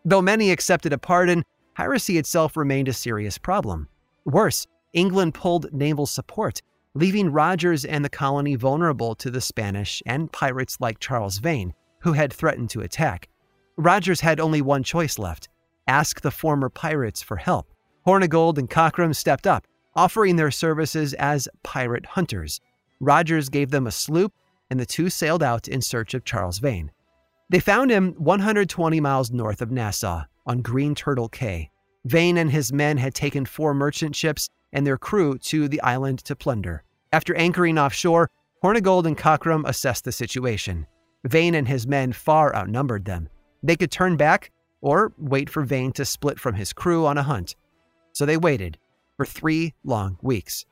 Though 0.06 0.22
many 0.22 0.52
accepted 0.52 0.94
a 0.94 0.98
pardon, 0.98 1.44
piracy 1.76 2.18
itself 2.18 2.56
remained 2.56 2.88
a 2.88 2.94
serious 2.94 3.38
problem. 3.38 3.90
Worse, 4.24 4.66
England 4.94 5.34
pulled 5.34 5.74
naval 5.74 6.06
support, 6.06 6.62
leaving 6.96 7.32
Rogers 7.32 7.86
and 7.86 8.04
the 8.04 8.10
colony 8.10 8.56
vulnerable 8.56 9.16
to 9.16 9.30
the 9.30 9.42
Spanish 9.42 10.02
and 10.06 10.32
pirates 10.32 10.78
like 10.80 11.00
Charles 11.00 11.38
Vane, 11.38 11.74
who 12.00 12.14
had 12.14 12.34
threatened 12.34 12.70
to 12.72 12.82
attack. 12.82 13.30
Rogers 13.78 14.22
had 14.22 14.40
only 14.40 14.62
one 14.62 14.84
choice 14.84 15.18
left 15.18 15.50
ask 15.88 16.22
the 16.22 16.32
former 16.32 16.70
pirates 16.70 17.22
for 17.24 17.38
help. 17.38 17.68
Hornigold 18.06 18.60
and 18.60 18.70
Cockram 18.70 19.16
stepped 19.16 19.48
up, 19.48 19.66
offering 19.96 20.36
their 20.36 20.52
services 20.52 21.14
as 21.16 21.50
pirate 21.64 22.06
hunters. 22.06 22.62
Rogers 23.00 23.50
gave 23.50 23.72
them 23.72 23.88
a 23.88 23.92
sloop, 23.92 24.32
and 24.70 24.80
the 24.80 24.86
two 24.86 25.10
sailed 25.10 25.42
out 25.42 25.68
in 25.68 25.82
search 25.82 26.14
of 26.14 26.26
Charles 26.26 26.60
Vane. 26.60 26.92
They 27.50 27.60
found 27.60 27.90
him 27.90 28.14
120 28.20 29.00
miles 29.00 29.32
north 29.32 29.62
of 29.62 29.72
Nassau 29.72 30.24
on 30.46 30.62
Green 30.62 30.94
Turtle 30.94 31.30
Cay. 31.30 31.72
Vane 32.06 32.38
and 32.38 32.52
his 32.52 32.72
men 32.72 32.98
had 32.98 33.16
taken 33.16 33.46
four 33.46 33.74
merchant 33.74 34.16
ships 34.16 34.50
and 34.74 34.86
their 34.86 34.98
crew 34.98 35.38
to 35.38 35.68
the 35.68 35.82
island 35.82 36.20
to 36.20 36.36
plunder. 36.36 36.84
After 37.12 37.36
anchoring 37.36 37.78
offshore, 37.78 38.30
Hornigold 38.64 39.06
and 39.06 39.18
Cockram 39.18 39.66
assessed 39.66 40.04
the 40.04 40.12
situation. 40.12 40.86
Vane 41.24 41.56
and 41.56 41.68
his 41.68 41.88
men 41.88 42.14
far 42.14 42.56
outnumbered 42.56 43.06
them. 43.06 43.30
They 43.64 43.76
could 43.76 43.92
turn 43.92 44.18
back 44.18 44.52
or 44.82 45.14
wait 45.18 45.50
for 45.50 45.64
Vane 45.64 45.92
to 45.94 46.06
split 46.06 46.40
from 46.40 46.56
his 46.56 46.74
crew 46.74 47.06
on 47.06 47.18
a 47.18 47.24
hunt. 47.24 47.56
So 48.14 48.26
they 48.26 48.38
waited 48.38 48.78
for 49.18 49.26
three 49.26 49.74
long 49.84 50.18
weeks. 50.22 50.66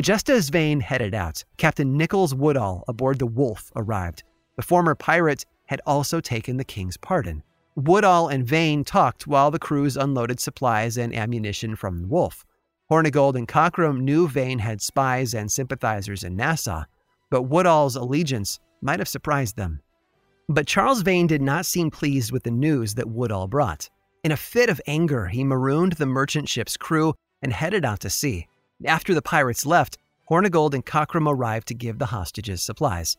Just 0.00 0.30
as 0.30 0.48
Vane 0.48 0.80
headed 0.80 1.14
out, 1.14 1.44
Captain 1.56 1.96
Nicholas 1.96 2.32
Woodall 2.32 2.84
aboard 2.86 3.18
the 3.18 3.26
Wolf 3.26 3.72
arrived. 3.74 4.22
The 4.56 4.62
former 4.62 4.94
pirate 4.94 5.44
had 5.66 5.80
also 5.86 6.20
taken 6.20 6.56
the 6.56 6.64
king's 6.64 6.96
pardon. 6.96 7.42
Woodall 7.74 8.28
and 8.28 8.46
Vane 8.46 8.84
talked 8.84 9.26
while 9.26 9.50
the 9.50 9.58
crews 9.58 9.96
unloaded 9.96 10.40
supplies 10.40 10.96
and 10.96 11.14
ammunition 11.14 11.76
from 11.76 12.02
the 12.02 12.08
Wolf. 12.08 12.44
Hornigold 12.90 13.34
and 13.34 13.46
Cockram 13.46 14.00
knew 14.00 14.28
Vane 14.28 14.58
had 14.58 14.80
spies 14.80 15.34
and 15.34 15.52
sympathizers 15.52 16.24
in 16.24 16.36
Nassau, 16.36 16.84
but 17.30 17.42
Woodall's 17.42 17.96
allegiance 17.96 18.58
might 18.80 18.98
have 18.98 19.08
surprised 19.08 19.56
them. 19.56 19.82
But 20.48 20.66
Charles 20.66 21.02
Vane 21.02 21.26
did 21.26 21.42
not 21.42 21.66
seem 21.66 21.90
pleased 21.90 22.32
with 22.32 22.44
the 22.44 22.50
news 22.50 22.94
that 22.94 23.10
Woodall 23.10 23.46
brought. 23.46 23.90
In 24.24 24.32
a 24.32 24.36
fit 24.36 24.70
of 24.70 24.80
anger, 24.86 25.26
he 25.26 25.44
marooned 25.44 25.92
the 25.92 26.06
merchant 26.06 26.48
ship's 26.48 26.78
crew 26.78 27.12
and 27.42 27.52
headed 27.52 27.84
out 27.84 28.00
to 28.00 28.10
sea. 28.10 28.48
After 28.86 29.12
the 29.12 29.22
pirates 29.22 29.66
left, 29.66 29.98
Hornigold 30.30 30.72
and 30.72 30.84
Cockram 30.84 31.28
arrived 31.28 31.68
to 31.68 31.74
give 31.74 31.98
the 31.98 32.06
hostages 32.06 32.62
supplies. 32.62 33.18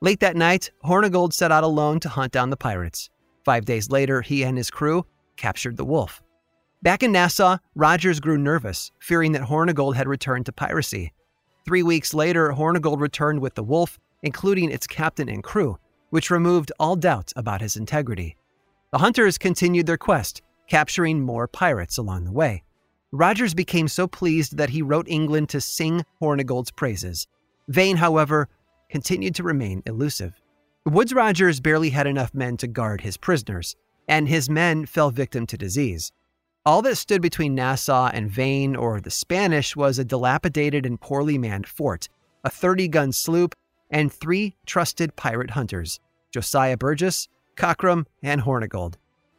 Late 0.00 0.20
that 0.20 0.36
night, 0.36 0.70
Hornigold 0.84 1.32
set 1.32 1.50
out 1.50 1.64
alone 1.64 1.98
to 2.00 2.08
hunt 2.08 2.32
down 2.32 2.50
the 2.50 2.56
pirates. 2.56 3.10
Five 3.44 3.64
days 3.64 3.90
later, 3.90 4.22
he 4.22 4.44
and 4.44 4.56
his 4.56 4.70
crew 4.70 5.04
captured 5.36 5.76
the 5.76 5.84
wolf. 5.84 6.22
Back 6.80 7.02
in 7.02 7.10
Nassau, 7.10 7.58
Rogers 7.74 8.20
grew 8.20 8.38
nervous, 8.38 8.92
fearing 9.00 9.32
that 9.32 9.42
Hornigold 9.42 9.96
had 9.96 10.06
returned 10.06 10.46
to 10.46 10.52
piracy. 10.52 11.12
Three 11.64 11.82
weeks 11.82 12.14
later, 12.14 12.52
Hornigold 12.52 13.00
returned 13.00 13.40
with 13.40 13.56
the 13.56 13.64
wolf, 13.64 13.98
including 14.22 14.70
its 14.70 14.86
captain 14.86 15.28
and 15.28 15.42
crew, 15.42 15.78
which 16.10 16.30
removed 16.30 16.70
all 16.78 16.94
doubts 16.94 17.32
about 17.34 17.60
his 17.60 17.76
integrity. 17.76 18.36
The 18.92 18.98
hunters 18.98 19.38
continued 19.38 19.86
their 19.86 19.96
quest, 19.96 20.42
capturing 20.68 21.20
more 21.20 21.48
pirates 21.48 21.98
along 21.98 22.24
the 22.24 22.32
way. 22.32 22.62
Rogers 23.10 23.54
became 23.54 23.88
so 23.88 24.06
pleased 24.06 24.56
that 24.56 24.70
he 24.70 24.80
wrote 24.80 25.08
England 25.08 25.48
to 25.48 25.60
sing 25.60 26.04
Hornigold's 26.22 26.70
praises. 26.70 27.26
Vane, 27.66 27.96
however, 27.96 28.48
continued 28.88 29.34
to 29.34 29.42
remain 29.42 29.82
elusive. 29.84 30.34
Woodes 30.86 31.12
Rogers 31.12 31.58
barely 31.58 31.90
had 31.90 32.06
enough 32.06 32.32
men 32.34 32.56
to 32.58 32.68
guard 32.68 33.00
his 33.00 33.16
prisoners, 33.16 33.74
and 34.06 34.28
his 34.28 34.48
men 34.48 34.86
fell 34.86 35.10
victim 35.10 35.44
to 35.46 35.58
disease. 35.58 36.12
All 36.68 36.82
that 36.82 36.96
stood 36.96 37.22
between 37.22 37.54
Nassau 37.54 38.10
and 38.12 38.30
Vane 38.30 38.76
or 38.76 39.00
the 39.00 39.10
Spanish 39.10 39.74
was 39.74 39.98
a 39.98 40.04
dilapidated 40.04 40.84
and 40.84 41.00
poorly 41.00 41.38
manned 41.38 41.66
fort, 41.66 42.10
a 42.44 42.50
30 42.50 42.88
gun 42.88 43.10
sloop, 43.10 43.54
and 43.90 44.12
three 44.12 44.54
trusted 44.66 45.16
pirate 45.16 45.48
hunters 45.48 45.98
Josiah 46.30 46.76
Burgess, 46.76 47.26
Cockram, 47.56 48.04
and 48.22 48.42
Hornigold. 48.42 48.96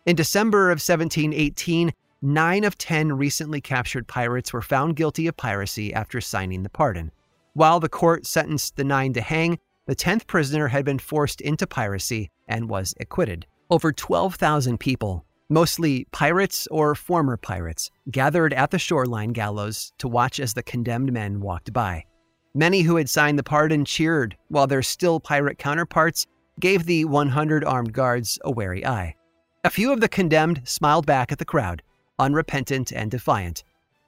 In 0.08 0.16
December 0.16 0.72
of 0.72 0.82
1718, 0.82 1.92
nine 2.24 2.64
of 2.64 2.80
ten 2.80 3.14
recently 3.14 3.62
captured 3.62 4.08
pirates 4.08 4.52
were 4.52 4.64
found 4.64 4.96
guilty 4.96 5.28
of 5.28 5.38
piracy 5.38 5.94
after 5.94 6.20
signing 6.20 6.64
the 6.64 6.70
pardon. 6.70 7.12
While 7.54 7.80
the 7.80 7.90
court 7.90 8.26
sentenced 8.26 8.76
the 8.76 8.84
nine 8.84 9.14
to 9.14 9.22
hang, 9.22 9.60
the 9.86 9.96
10th 9.96 10.26
prisoner 10.26 10.70
had 10.70 10.84
been 10.84 10.98
forced 10.98 11.42
into 11.42 11.68
piracy 11.68 12.32
and 12.48 12.72
was 12.72 12.96
acquitted. 13.00 13.46
Over 13.70 13.92
12,000 13.92 14.80
people, 14.80 15.28
mostly 15.50 16.06
pirates 16.12 16.68
or 16.68 16.96
former 16.96 17.36
pirates, 17.36 17.90
gathered 18.12 18.54
at 18.54 18.72
the 18.72 18.80
shoreline 18.80 19.34
gallows 19.34 19.92
to 19.98 20.08
watch 20.08 20.40
as 20.40 20.54
the 20.54 20.64
condemned 20.64 21.12
men 21.12 21.42
walked 21.42 21.74
by. 21.74 22.06
Many 22.54 22.82
who 22.82 22.96
had 22.96 23.10
signed 23.10 23.38
the 23.38 23.44
pardon 23.44 23.86
cheered, 23.86 24.38
while 24.48 24.68
their 24.68 24.82
still 24.82 25.20
pirate 25.20 25.58
counterparts 25.58 26.26
gave 26.60 26.86
the 26.86 27.06
100 27.06 27.64
armed 27.64 27.94
guards 27.94 28.40
a 28.44 28.52
wary 28.52 28.86
eye. 28.86 29.16
A 29.64 29.70
few 29.70 29.92
of 29.92 30.02
the 30.02 30.10
condemned 30.10 30.62
smiled 30.66 31.06
back 31.06 31.32
at 31.32 31.38
the 31.38 31.46
crowd, 31.46 31.84
unrepentant 32.18 32.92
and 32.92 33.12
defiant. 33.12 33.64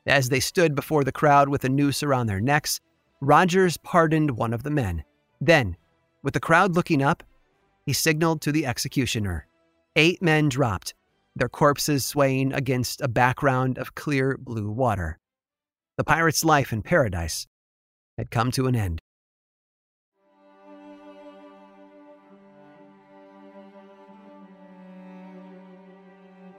As 0.06 0.30
they 0.30 0.40
stood 0.40 0.76
before 0.76 1.04
the 1.04 1.12
crowd 1.12 1.50
with 1.50 1.64
a 1.64 1.70
noose 1.70 2.04
around 2.04 2.28
their 2.28 2.42
necks, 2.42 2.80
Rogers 3.22 3.78
pardoned 3.78 4.32
one 4.32 4.54
of 4.54 4.64
the 4.64 4.72
men. 4.72 5.04
Then, 5.40 5.78
with 6.24 6.34
the 6.34 6.40
crowd 6.40 6.76
looking 6.76 7.04
up, 7.04 7.24
he 7.86 7.94
signaled 7.94 8.42
to 8.42 8.52
the 8.52 8.66
executioner. 8.66 9.48
Eight 9.96 10.22
men 10.22 10.50
dropped, 10.50 10.94
their 11.36 11.50
corpses 11.50 12.06
swaying 12.06 12.54
against 12.54 13.02
a 13.02 13.08
background 13.08 13.78
of 13.78 13.96
clear 13.96 14.38
blue 14.38 14.70
water. 14.70 15.18
The 15.98 16.04
pirate's 16.04 16.44
life 16.44 16.74
in 16.74 16.82
paradise 16.82 17.48
had 18.18 18.32
come 18.32 18.52
to 18.52 18.68
an 18.68 18.76
end. 18.76 19.02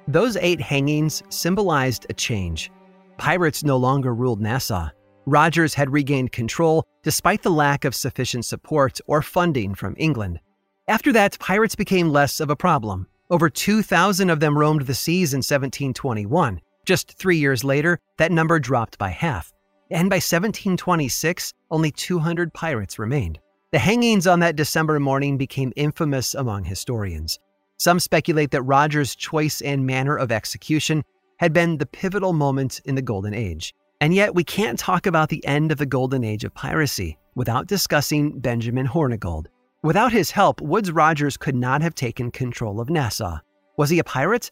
Those 0.09 0.37
eight 0.37 0.61
hangings 0.61 1.23
symbolized 1.29 2.07
a 2.11 2.13
change. 2.13 2.71
Pirates 3.19 3.63
no 3.63 3.77
longer 3.77 4.15
ruled 4.15 4.41
Nassau. 4.41 4.89
Rogers 5.27 5.75
had 5.75 5.93
regained 5.93 6.33
control 6.33 6.85
despite 7.05 7.43
the 7.43 7.51
lack 7.51 7.85
of 7.85 7.95
sufficient 7.95 8.45
support 8.45 9.01
or 9.07 9.23
funding 9.23 9.75
from 9.75 9.95
England. 9.99 10.41
After 10.89 11.13
that, 11.13 11.39
pirates 11.39 11.77
became 11.77 12.11
less 12.11 12.41
of 12.41 12.51
a 12.51 12.57
problem. 12.57 13.07
Over 13.33 13.49
2,000 13.49 14.29
of 14.29 14.41
them 14.41 14.59
roamed 14.59 14.83
the 14.83 14.93
seas 14.93 15.33
in 15.33 15.39
1721. 15.39 16.61
Just 16.85 17.17
three 17.17 17.39
years 17.39 17.65
later, 17.65 17.99
that 18.19 18.31
number 18.31 18.59
dropped 18.59 18.99
by 18.99 19.09
half. 19.09 19.51
And 19.91 20.11
by 20.11 20.17
1726, 20.17 21.55
only 21.71 21.91
200 21.91 22.53
pirates 22.53 22.99
remained. 22.99 23.39
The 23.71 23.79
hangings 23.79 24.27
on 24.27 24.41
that 24.41 24.57
December 24.57 25.01
morning 25.01 25.39
became 25.39 25.73
infamous 25.77 26.35
among 26.35 26.65
historians. 26.65 27.39
Some 27.79 28.01
speculate 28.01 28.51
that 28.51 28.65
Rogers' 28.65 29.17
choice 29.17 29.63
and 29.63 29.87
manner 29.87 30.19
of 30.19 30.31
execution 30.31 31.03
had 31.39 31.55
been 31.55 31.79
the 31.79 31.87
pivotal 31.87 32.35
moment 32.35 32.83
in 32.85 32.97
the 32.97 33.01
Golden 33.01 33.33
Age. 33.33 33.73
And 34.03 34.13
yet, 34.13 34.35
we 34.35 34.45
can't 34.45 34.79
talk 34.79 35.07
about 35.07 35.31
the 35.31 35.45
end 35.47 35.73
of 35.73 35.79
the 35.79 35.87
Golden 35.87 36.23
Age 36.23 36.45
of 36.45 36.53
piracy 36.53 37.17
without 37.35 37.67
discussing 37.67 38.41
Benjamin 38.41 38.87
Hornigold. 38.87 39.47
Without 39.83 40.13
his 40.13 40.31
help, 40.31 40.61
Woodes 40.61 40.93
Rogers 40.93 41.37
could 41.37 41.57
not 41.57 41.83
have 41.83 41.95
taken 41.95 42.31
control 42.31 42.81
of 42.81 42.89
Nassau. 42.89 43.39
Was 43.77 43.91
he 43.91 43.99
a 43.99 44.05
pirate? 44.05 44.51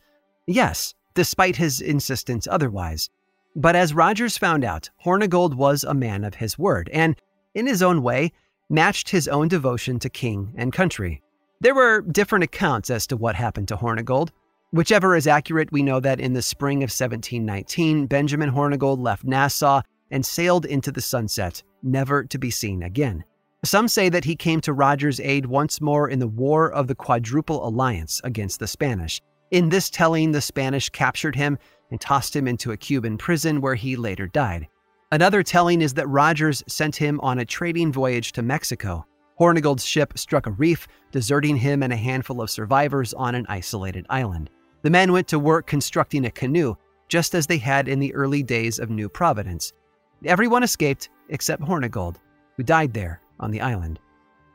Yes, 0.48 0.92
despite 1.14 1.54
his 1.54 1.80
insistence 1.80 2.48
otherwise. 2.50 3.10
But 3.54 3.76
as 3.76 3.94
Rogers 3.94 4.36
found 4.36 4.64
out, 4.64 4.90
Hornigold 5.04 5.54
was 5.54 5.84
a 5.84 5.94
man 5.94 6.24
of 6.24 6.34
his 6.34 6.58
word 6.58 6.90
and, 6.92 7.14
in 7.54 7.68
his 7.68 7.80
own 7.80 8.02
way, 8.02 8.32
matched 8.68 9.10
his 9.10 9.28
own 9.28 9.46
devotion 9.46 10.00
to 10.00 10.08
king 10.08 10.52
and 10.56 10.72
country. 10.72 11.22
There 11.60 11.76
were 11.76 12.00
different 12.00 12.44
accounts 12.44 12.90
as 12.90 13.06
to 13.08 13.16
what 13.16 13.36
happened 13.36 13.68
to 13.68 13.76
Hornigold. 13.76 14.30
Whichever 14.72 15.14
is 15.14 15.28
accurate, 15.28 15.70
we 15.70 15.82
know 15.82 16.00
that 16.00 16.18
in 16.18 16.32
the 16.32 16.42
spring 16.42 16.78
of 16.78 16.90
1719, 16.90 18.06
Benjamin 18.06 18.50
Hornigold 18.50 18.98
left 18.98 19.24
Nassau 19.24 19.82
and 20.10 20.26
sailed 20.26 20.64
into 20.64 20.90
the 20.90 21.00
sunset, 21.00 21.62
never 21.82 22.24
to 22.24 22.38
be 22.38 22.50
seen 22.50 22.82
again. 22.82 23.24
Some 23.62 23.88
say 23.88 24.08
that 24.08 24.24
he 24.24 24.36
came 24.36 24.62
to 24.62 24.72
Rogers' 24.72 25.20
aid 25.20 25.44
once 25.44 25.82
more 25.82 26.08
in 26.08 26.18
the 26.18 26.26
War 26.26 26.72
of 26.72 26.86
the 26.86 26.94
Quadruple 26.94 27.66
Alliance 27.66 28.18
against 28.24 28.58
the 28.58 28.66
Spanish. 28.66 29.20
In 29.50 29.68
this 29.68 29.90
telling, 29.90 30.32
the 30.32 30.40
Spanish 30.40 30.88
captured 30.88 31.36
him 31.36 31.58
and 31.90 32.00
tossed 32.00 32.34
him 32.34 32.48
into 32.48 32.72
a 32.72 32.76
Cuban 32.76 33.18
prison 33.18 33.60
where 33.60 33.74
he 33.74 33.96
later 33.96 34.26
died. 34.28 34.66
Another 35.12 35.42
telling 35.42 35.82
is 35.82 35.92
that 35.94 36.08
Rogers 36.08 36.62
sent 36.68 36.96
him 36.96 37.20
on 37.20 37.40
a 37.40 37.44
trading 37.44 37.92
voyage 37.92 38.32
to 38.32 38.42
Mexico. 38.42 39.04
Hornigold's 39.38 39.84
ship 39.84 40.16
struck 40.16 40.46
a 40.46 40.52
reef, 40.52 40.88
deserting 41.12 41.56
him 41.56 41.82
and 41.82 41.92
a 41.92 41.96
handful 41.96 42.40
of 42.40 42.48
survivors 42.48 43.12
on 43.12 43.34
an 43.34 43.44
isolated 43.50 44.06
island. 44.08 44.48
The 44.82 44.90
men 44.90 45.12
went 45.12 45.28
to 45.28 45.38
work 45.38 45.66
constructing 45.66 46.24
a 46.24 46.30
canoe, 46.30 46.76
just 47.08 47.34
as 47.34 47.46
they 47.46 47.58
had 47.58 47.88
in 47.88 47.98
the 47.98 48.14
early 48.14 48.42
days 48.42 48.78
of 48.78 48.88
New 48.88 49.10
Providence. 49.10 49.74
Everyone 50.24 50.62
escaped 50.62 51.10
except 51.28 51.62
Hornigold, 51.62 52.16
who 52.56 52.62
died 52.62 52.94
there 52.94 53.20
on 53.40 53.50
the 53.50 53.60
island. 53.60 53.98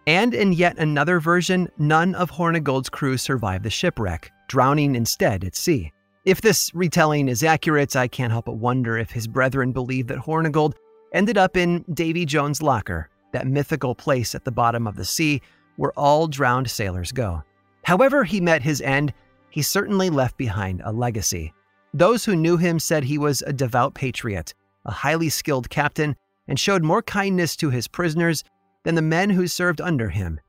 And 0.08 0.34
in 0.34 0.54
yet 0.54 0.78
another 0.78 1.20
version, 1.20 1.68
none 1.78 2.16
of 2.16 2.32
Hornigold's 2.32 2.90
crew 2.90 3.18
survived 3.18 3.64
the 3.64 3.70
shipwreck, 3.70 4.32
drowning 4.48 4.96
instead 4.96 5.44
at 5.44 5.56
sea. 5.56 5.92
If 6.26 6.42
this 6.42 6.74
retelling 6.74 7.28
is 7.28 7.44
accurate, 7.44 7.96
I 7.96 8.08
can't 8.08 8.32
help 8.32 8.46
but 8.46 8.58
wonder 8.58 8.98
if 8.98 9.12
his 9.12 9.28
brethren 9.28 9.72
believe 9.72 10.08
that 10.08 10.20
Hornigold 10.20 10.74
ended 11.14 11.38
up 11.38 11.58
in 11.58 11.86
Davy 11.94 12.26
Jones' 12.26 12.62
locker, 12.62 13.10
that 13.32 13.48
mythical 13.48 13.96
place 13.96 14.36
at 14.36 14.44
the 14.44 14.52
bottom 14.52 14.88
of 14.88 14.96
the 14.96 15.06
sea 15.06 15.42
where 15.76 15.92
all 15.92 16.28
drowned 16.28 16.70
sailors 16.70 17.12
go. 17.12 17.44
However, 17.84 18.24
he 18.24 18.42
met 18.42 18.62
his 18.62 18.82
end, 18.82 19.14
he 19.50 19.62
certainly 19.62 20.10
left 20.10 20.38
behind 20.38 20.82
a 20.84 20.92
legacy. 20.92 21.54
Those 21.94 22.26
who 22.26 22.36
knew 22.36 22.58
him 22.58 22.80
said 22.80 23.04
he 23.04 23.18
was 23.18 23.42
a 23.44 23.54
devout 23.54 23.94
patriot, 23.94 24.54
a 24.86 24.92
highly 24.92 25.30
skilled 25.30 25.70
captain, 25.70 26.16
and 26.48 26.60
showed 26.60 26.84
more 26.84 27.02
kindness 27.02 27.56
to 27.58 27.70
his 27.70 27.88
prisoners 27.88 28.44
than 28.86 28.96
the 28.96 29.02
men 29.02 29.32
who 29.32 29.48
served 29.48 29.82
under 29.82 30.10
him. 30.10 30.40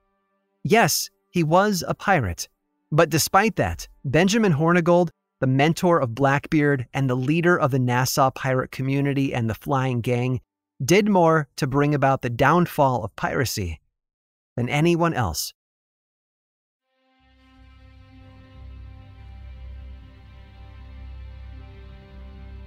Yes, 0.62 1.10
he 1.30 1.42
was 1.42 1.82
a 1.88 1.94
pirate, 1.94 2.48
but 2.92 3.10
despite 3.10 3.56
that, 3.56 3.88
Benjamin 4.04 4.52
Hornigold, 4.52 5.10
the 5.40 5.46
mentor 5.46 6.00
of 6.00 6.14
Blackbeard 6.14 6.86
and 6.94 7.10
the 7.10 7.16
leader 7.16 7.58
of 7.58 7.70
the 7.70 7.78
Nassau 7.78 8.30
pirate 8.30 8.70
community 8.70 9.34
and 9.34 9.50
the 9.50 9.54
Flying 9.54 10.00
Gang, 10.00 10.40
did 10.84 11.08
more 11.08 11.48
to 11.56 11.66
bring 11.66 11.94
about 11.94 12.22
the 12.22 12.30
downfall 12.30 13.02
of 13.04 13.16
piracy 13.16 13.80
than 14.56 14.68
anyone 14.68 15.14
else. 15.14 15.54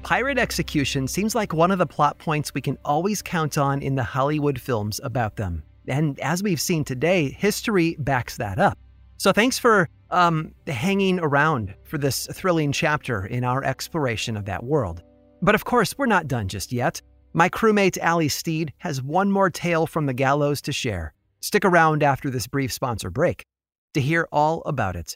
Pirate 0.10 0.40
execution 0.40 1.08
seems 1.08 1.36
like 1.36 1.54
one 1.54 1.70
of 1.70 1.78
the 1.78 1.86
plot 1.86 2.18
points 2.18 2.52
we 2.52 2.62
can 2.62 2.80
always 2.84 3.22
count 3.22 3.60
on 3.60 3.84
in 3.84 3.94
the 3.94 4.04
Hollywood 4.04 4.60
films 4.60 5.00
about 5.04 5.36
them. 5.36 5.62
And 5.88 6.20
as 6.20 6.42
we've 6.42 6.60
seen 6.60 6.84
today, 6.84 7.30
history 7.30 7.96
backs 8.00 8.38
that 8.38 8.58
up. 8.58 8.80
So 9.18 9.32
thanks 9.32 9.60
for 9.60 9.88
um, 10.10 10.56
hanging 10.66 11.20
around 11.20 11.76
for 11.84 12.00
this 12.00 12.26
thrilling 12.34 12.72
chapter 12.72 13.28
in 13.28 13.44
our 13.44 13.64
exploration 13.64 14.36
of 14.36 14.46
that 14.46 14.64
world. 14.64 15.04
But 15.44 15.54
of 15.54 15.66
course, 15.66 15.96
we're 15.96 16.08
not 16.08 16.28
done 16.28 16.48
just 16.48 16.72
yet. 16.72 17.04
My 17.34 17.48
crewmate 17.48 18.04
Ali 18.04 18.30
Steed 18.30 18.74
has 18.80 19.04
one 19.04 19.32
more 19.32 19.52
tale 19.52 19.86
from 19.86 20.08
the 20.08 20.14
gallows 20.14 20.60
to 20.64 20.72
share. 20.72 21.14
Stick 21.40 21.64
around 21.64 22.02
after 22.02 22.32
this 22.32 22.48
brief 22.48 22.74
sponsor 22.74 23.12
break 23.12 23.46
to 23.94 24.02
hear 24.02 24.28
all 24.32 24.64
about 24.66 24.96
it. 24.96 25.16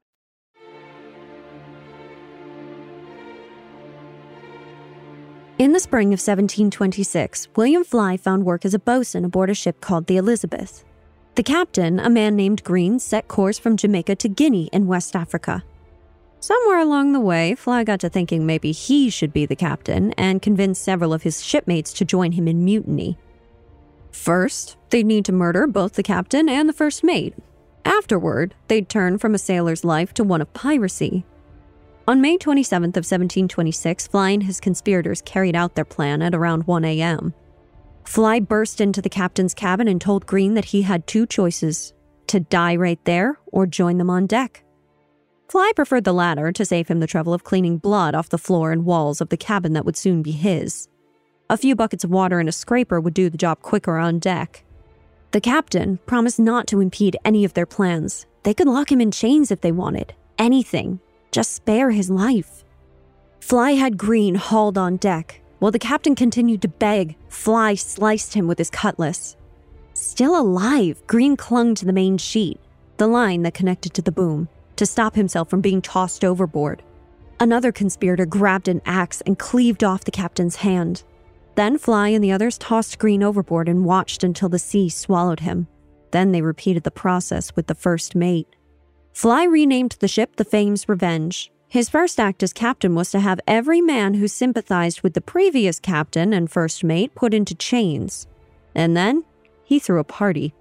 In 5.61 5.73
the 5.73 5.79
spring 5.79 6.07
of 6.07 6.17
1726, 6.17 7.49
William 7.55 7.83
Fly 7.83 8.17
found 8.17 8.45
work 8.45 8.65
as 8.65 8.73
a 8.73 8.79
boatswain 8.79 9.25
aboard 9.25 9.51
a 9.51 9.53
ship 9.53 9.79
called 9.79 10.07
the 10.07 10.17
Elizabeth. 10.17 10.83
The 11.35 11.43
captain, 11.43 11.99
a 11.99 12.09
man 12.09 12.35
named 12.35 12.63
Green, 12.63 12.97
set 12.97 13.27
course 13.27 13.59
from 13.59 13.77
Jamaica 13.77 14.15
to 14.15 14.27
Guinea 14.27 14.71
in 14.73 14.87
West 14.87 15.15
Africa. 15.15 15.63
Somewhere 16.39 16.79
along 16.79 17.13
the 17.13 17.19
way, 17.19 17.53
Fly 17.53 17.83
got 17.83 17.99
to 17.99 18.09
thinking 18.09 18.43
maybe 18.43 18.71
he 18.71 19.11
should 19.11 19.31
be 19.31 19.45
the 19.45 19.55
captain 19.55 20.13
and 20.13 20.41
convinced 20.41 20.81
several 20.81 21.13
of 21.13 21.21
his 21.21 21.45
shipmates 21.45 21.93
to 21.93 22.05
join 22.05 22.31
him 22.31 22.47
in 22.47 22.65
mutiny. 22.65 23.19
First, 24.09 24.77
they'd 24.89 25.05
need 25.05 25.25
to 25.25 25.31
murder 25.31 25.67
both 25.67 25.93
the 25.93 26.01
captain 26.01 26.49
and 26.49 26.67
the 26.67 26.73
first 26.73 27.03
mate. 27.03 27.35
Afterward, 27.85 28.55
they'd 28.67 28.89
turn 28.89 29.19
from 29.19 29.35
a 29.35 29.37
sailor's 29.37 29.85
life 29.85 30.11
to 30.15 30.23
one 30.23 30.41
of 30.41 30.51
piracy. 30.55 31.23
On 32.07 32.19
May 32.19 32.35
27th 32.37 32.97
of 32.97 33.05
1726, 33.05 34.07
Fly 34.07 34.31
and 34.31 34.43
his 34.43 34.59
conspirators 34.59 35.21
carried 35.21 35.55
out 35.55 35.75
their 35.75 35.85
plan 35.85 36.23
at 36.23 36.33
around 36.33 36.65
1 36.65 36.83
a.m. 36.83 37.33
Fly 38.05 38.39
burst 38.39 38.81
into 38.81 39.03
the 39.03 39.09
captain's 39.09 39.53
cabin 39.53 39.87
and 39.87 40.01
told 40.01 40.25
Green 40.25 40.55
that 40.55 40.65
he 40.65 40.81
had 40.81 41.05
two 41.05 41.27
choices 41.27 41.93
to 42.25 42.39
die 42.39 42.75
right 42.75 42.99
there 43.05 43.37
or 43.51 43.67
join 43.67 43.99
them 43.99 44.09
on 44.09 44.25
deck. 44.25 44.63
Fly 45.47 45.71
preferred 45.75 46.03
the 46.03 46.13
latter 46.13 46.51
to 46.51 46.65
save 46.65 46.87
him 46.87 47.01
the 47.01 47.07
trouble 47.07 47.35
of 47.35 47.43
cleaning 47.43 47.77
blood 47.77 48.15
off 48.15 48.29
the 48.29 48.37
floor 48.37 48.71
and 48.71 48.83
walls 48.83 49.21
of 49.21 49.29
the 49.29 49.37
cabin 49.37 49.73
that 49.73 49.85
would 49.85 49.97
soon 49.97 50.23
be 50.23 50.31
his. 50.31 50.89
A 51.51 51.57
few 51.57 51.75
buckets 51.75 52.03
of 52.03 52.09
water 52.09 52.39
and 52.39 52.49
a 52.49 52.53
scraper 52.53 52.99
would 52.99 53.13
do 53.13 53.29
the 53.29 53.37
job 53.37 53.61
quicker 53.61 53.97
on 53.97 54.17
deck. 54.17 54.63
The 55.31 55.41
captain 55.41 55.99
promised 56.07 56.39
not 56.39 56.65
to 56.67 56.81
impede 56.81 57.17
any 57.23 57.45
of 57.45 57.53
their 57.53 57.67
plans. 57.67 58.25
They 58.41 58.55
could 58.55 58.67
lock 58.67 58.91
him 58.91 59.01
in 59.01 59.11
chains 59.11 59.51
if 59.51 59.61
they 59.61 59.71
wanted. 59.71 60.13
Anything 60.39 60.99
just 61.31 61.53
spare 61.53 61.91
his 61.91 62.09
life. 62.09 62.63
Fly 63.39 63.71
had 63.71 63.97
Green 63.97 64.35
hauled 64.35 64.77
on 64.77 64.97
deck. 64.97 65.41
While 65.59 65.71
the 65.71 65.79
captain 65.79 66.15
continued 66.15 66.61
to 66.63 66.67
beg, 66.67 67.15
Fly 67.29 67.75
sliced 67.75 68.33
him 68.33 68.47
with 68.47 68.57
his 68.57 68.69
cutlass. 68.69 69.35
Still 69.93 70.39
alive, 70.39 71.01
Green 71.07 71.35
clung 71.35 71.75
to 71.75 71.85
the 71.85 71.93
main 71.93 72.17
sheet, 72.17 72.59
the 72.97 73.07
line 73.07 73.43
that 73.43 73.53
connected 73.53 73.93
to 73.93 74.01
the 74.01 74.11
boom, 74.11 74.49
to 74.75 74.85
stop 74.85 75.15
himself 75.15 75.49
from 75.49 75.61
being 75.61 75.81
tossed 75.81 76.23
overboard. 76.23 76.81
Another 77.39 77.71
conspirator 77.71 78.25
grabbed 78.25 78.67
an 78.67 78.81
axe 78.85 79.21
and 79.21 79.37
cleaved 79.37 79.83
off 79.83 80.03
the 80.03 80.11
captain's 80.11 80.57
hand. 80.57 81.03
Then 81.55 81.77
Fly 81.77 82.09
and 82.09 82.23
the 82.23 82.31
others 82.31 82.57
tossed 82.57 82.99
Green 82.99 83.21
overboard 83.21 83.67
and 83.67 83.85
watched 83.85 84.23
until 84.23 84.49
the 84.49 84.59
sea 84.59 84.89
swallowed 84.89 85.41
him. 85.41 85.67
Then 86.11 86.31
they 86.31 86.41
repeated 86.41 86.83
the 86.83 86.91
process 86.91 87.55
with 87.55 87.67
the 87.67 87.75
first 87.75 88.15
mate. 88.15 88.55
Fly 89.13 89.43
renamed 89.43 89.97
the 89.99 90.07
ship 90.07 90.37
the 90.37 90.45
Fame's 90.45 90.87
Revenge. 90.87 91.51
His 91.67 91.89
first 91.89 92.19
act 92.19 92.43
as 92.43 92.53
captain 92.53 92.95
was 92.95 93.11
to 93.11 93.19
have 93.19 93.39
every 93.47 93.81
man 93.81 94.15
who 94.15 94.27
sympathized 94.27 95.01
with 95.01 95.13
the 95.13 95.21
previous 95.21 95.79
captain 95.79 96.33
and 96.33 96.49
first 96.49 96.83
mate 96.83 97.13
put 97.13 97.33
into 97.33 97.53
chains. 97.53 98.27
And 98.73 98.95
then 98.95 99.23
he 99.63 99.79
threw 99.79 99.99
a 99.99 100.05
party. 100.05 100.53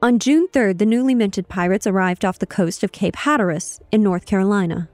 On 0.00 0.18
June 0.18 0.46
3rd, 0.48 0.78
the 0.78 0.86
newly 0.86 1.14
minted 1.14 1.48
pirates 1.48 1.86
arrived 1.86 2.24
off 2.24 2.38
the 2.38 2.46
coast 2.46 2.84
of 2.84 2.92
Cape 2.92 3.16
Hatteras 3.16 3.80
in 3.90 4.02
North 4.02 4.26
Carolina. 4.26 4.88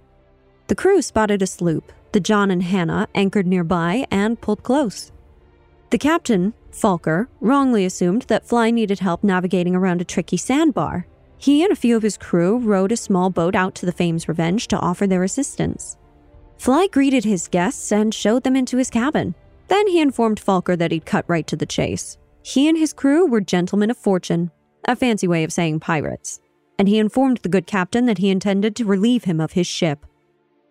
The 0.69 0.75
crew 0.75 1.03
spotted 1.03 1.43
a 1.43 1.47
sloop, 1.47 1.93
the 2.13 2.21
John 2.21 2.51
and 2.51 2.63
Hannah, 2.63 3.09
anchored 3.15 3.47
nearby 3.47 4.07
and 4.11 4.41
pulled 4.41 4.63
close. 4.63 5.13
The 5.91 5.99
captain, 5.99 6.55
Falker, 6.73 7.29
wrongly 7.41 7.85
assumed 7.85 8.23
that 8.23 8.47
Fly 8.47 8.71
needed 8.71 9.01
help 9.01 9.23
navigating 9.23 9.77
around 9.77 10.01
a 10.01 10.05
tricky 10.05 10.39
sandbar 10.39 11.07
he 11.45 11.63
and 11.63 11.71
a 11.71 11.77
few 11.77 11.95
of 11.95 12.03
his 12.03 12.17
crew 12.17 12.57
rowed 12.57 12.91
a 12.91 12.97
small 12.97 13.29
boat 13.29 13.55
out 13.55 13.75
to 13.75 13.85
the 13.85 13.93
Fame's 13.93 14.29
Revenge 14.29 14.67
to 14.69 14.79
offer 14.79 15.07
their 15.07 15.23
assistance. 15.23 15.99
Fly 16.57 16.87
greeted 16.91 17.25
his 17.25 17.49
guests 17.49 17.93
and 17.93 18.15
showed 18.15 18.45
them 18.45 18.57
into 18.57 18.79
his 18.79 18.89
cabin. 18.89 19.35
Then 19.69 19.87
he 19.87 20.01
informed 20.01 20.41
Falker 20.41 20.79
that 20.79 20.91
he'd 20.91 21.05
cut 21.05 21.27
right 21.29 21.47
to 21.49 21.55
the 21.55 21.67
chase. 21.67 22.17
He 22.43 22.67
and 22.67 22.79
his 22.79 22.95
crew 22.95 23.27
were 23.27 23.43
gentlemen 23.43 23.91
of 23.91 23.99
fortune, 23.99 24.53
a 24.89 24.97
fancy 24.97 25.29
way 25.29 25.45
of 25.45 25.53
saying 25.53 25.81
pirates, 25.81 26.41
and 26.79 26.89
he 26.89 26.99
informed 26.99 27.37
the 27.43 27.51
good 27.51 27.67
captain 27.67 28.07
that 28.07 28.19
he 28.19 28.31
intended 28.31 28.75
to 28.77 28.87
relieve 28.87 29.25
him 29.25 29.39
of 29.39 29.53
his 29.53 29.67
ship. 29.67 30.07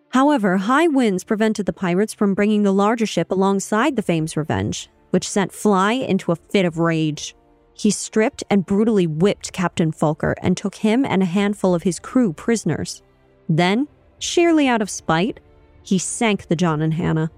However, 0.08 0.56
high 0.56 0.88
winds 0.88 1.22
prevented 1.22 1.66
the 1.66 1.72
pirates 1.72 2.14
from 2.14 2.34
bringing 2.34 2.64
the 2.64 2.72
larger 2.72 3.06
ship 3.06 3.30
alongside 3.30 3.94
the 3.94 4.02
Fame's 4.02 4.36
Revenge, 4.36 4.90
which 5.10 5.28
sent 5.28 5.52
Fly 5.52 5.92
into 5.92 6.32
a 6.32 6.36
fit 6.36 6.64
of 6.64 6.78
rage. 6.80 7.36
He 7.74 7.90
stripped 7.90 8.44
and 8.48 8.64
brutally 8.64 9.06
whipped 9.06 9.52
Captain 9.52 9.92
Falker 9.92 10.34
and 10.40 10.56
took 10.56 10.76
him 10.76 11.04
and 11.04 11.22
a 11.22 11.26
handful 11.26 11.74
of 11.74 11.82
his 11.82 11.98
crew 11.98 12.32
prisoners. 12.32 13.02
Then, 13.48 13.88
sheerly 14.18 14.68
out 14.68 14.80
of 14.80 14.88
spite, 14.88 15.40
he 15.82 15.98
sank 15.98 16.46
the 16.46 16.56
John 16.56 16.80
and 16.80 16.94
Hannah. 16.94 17.30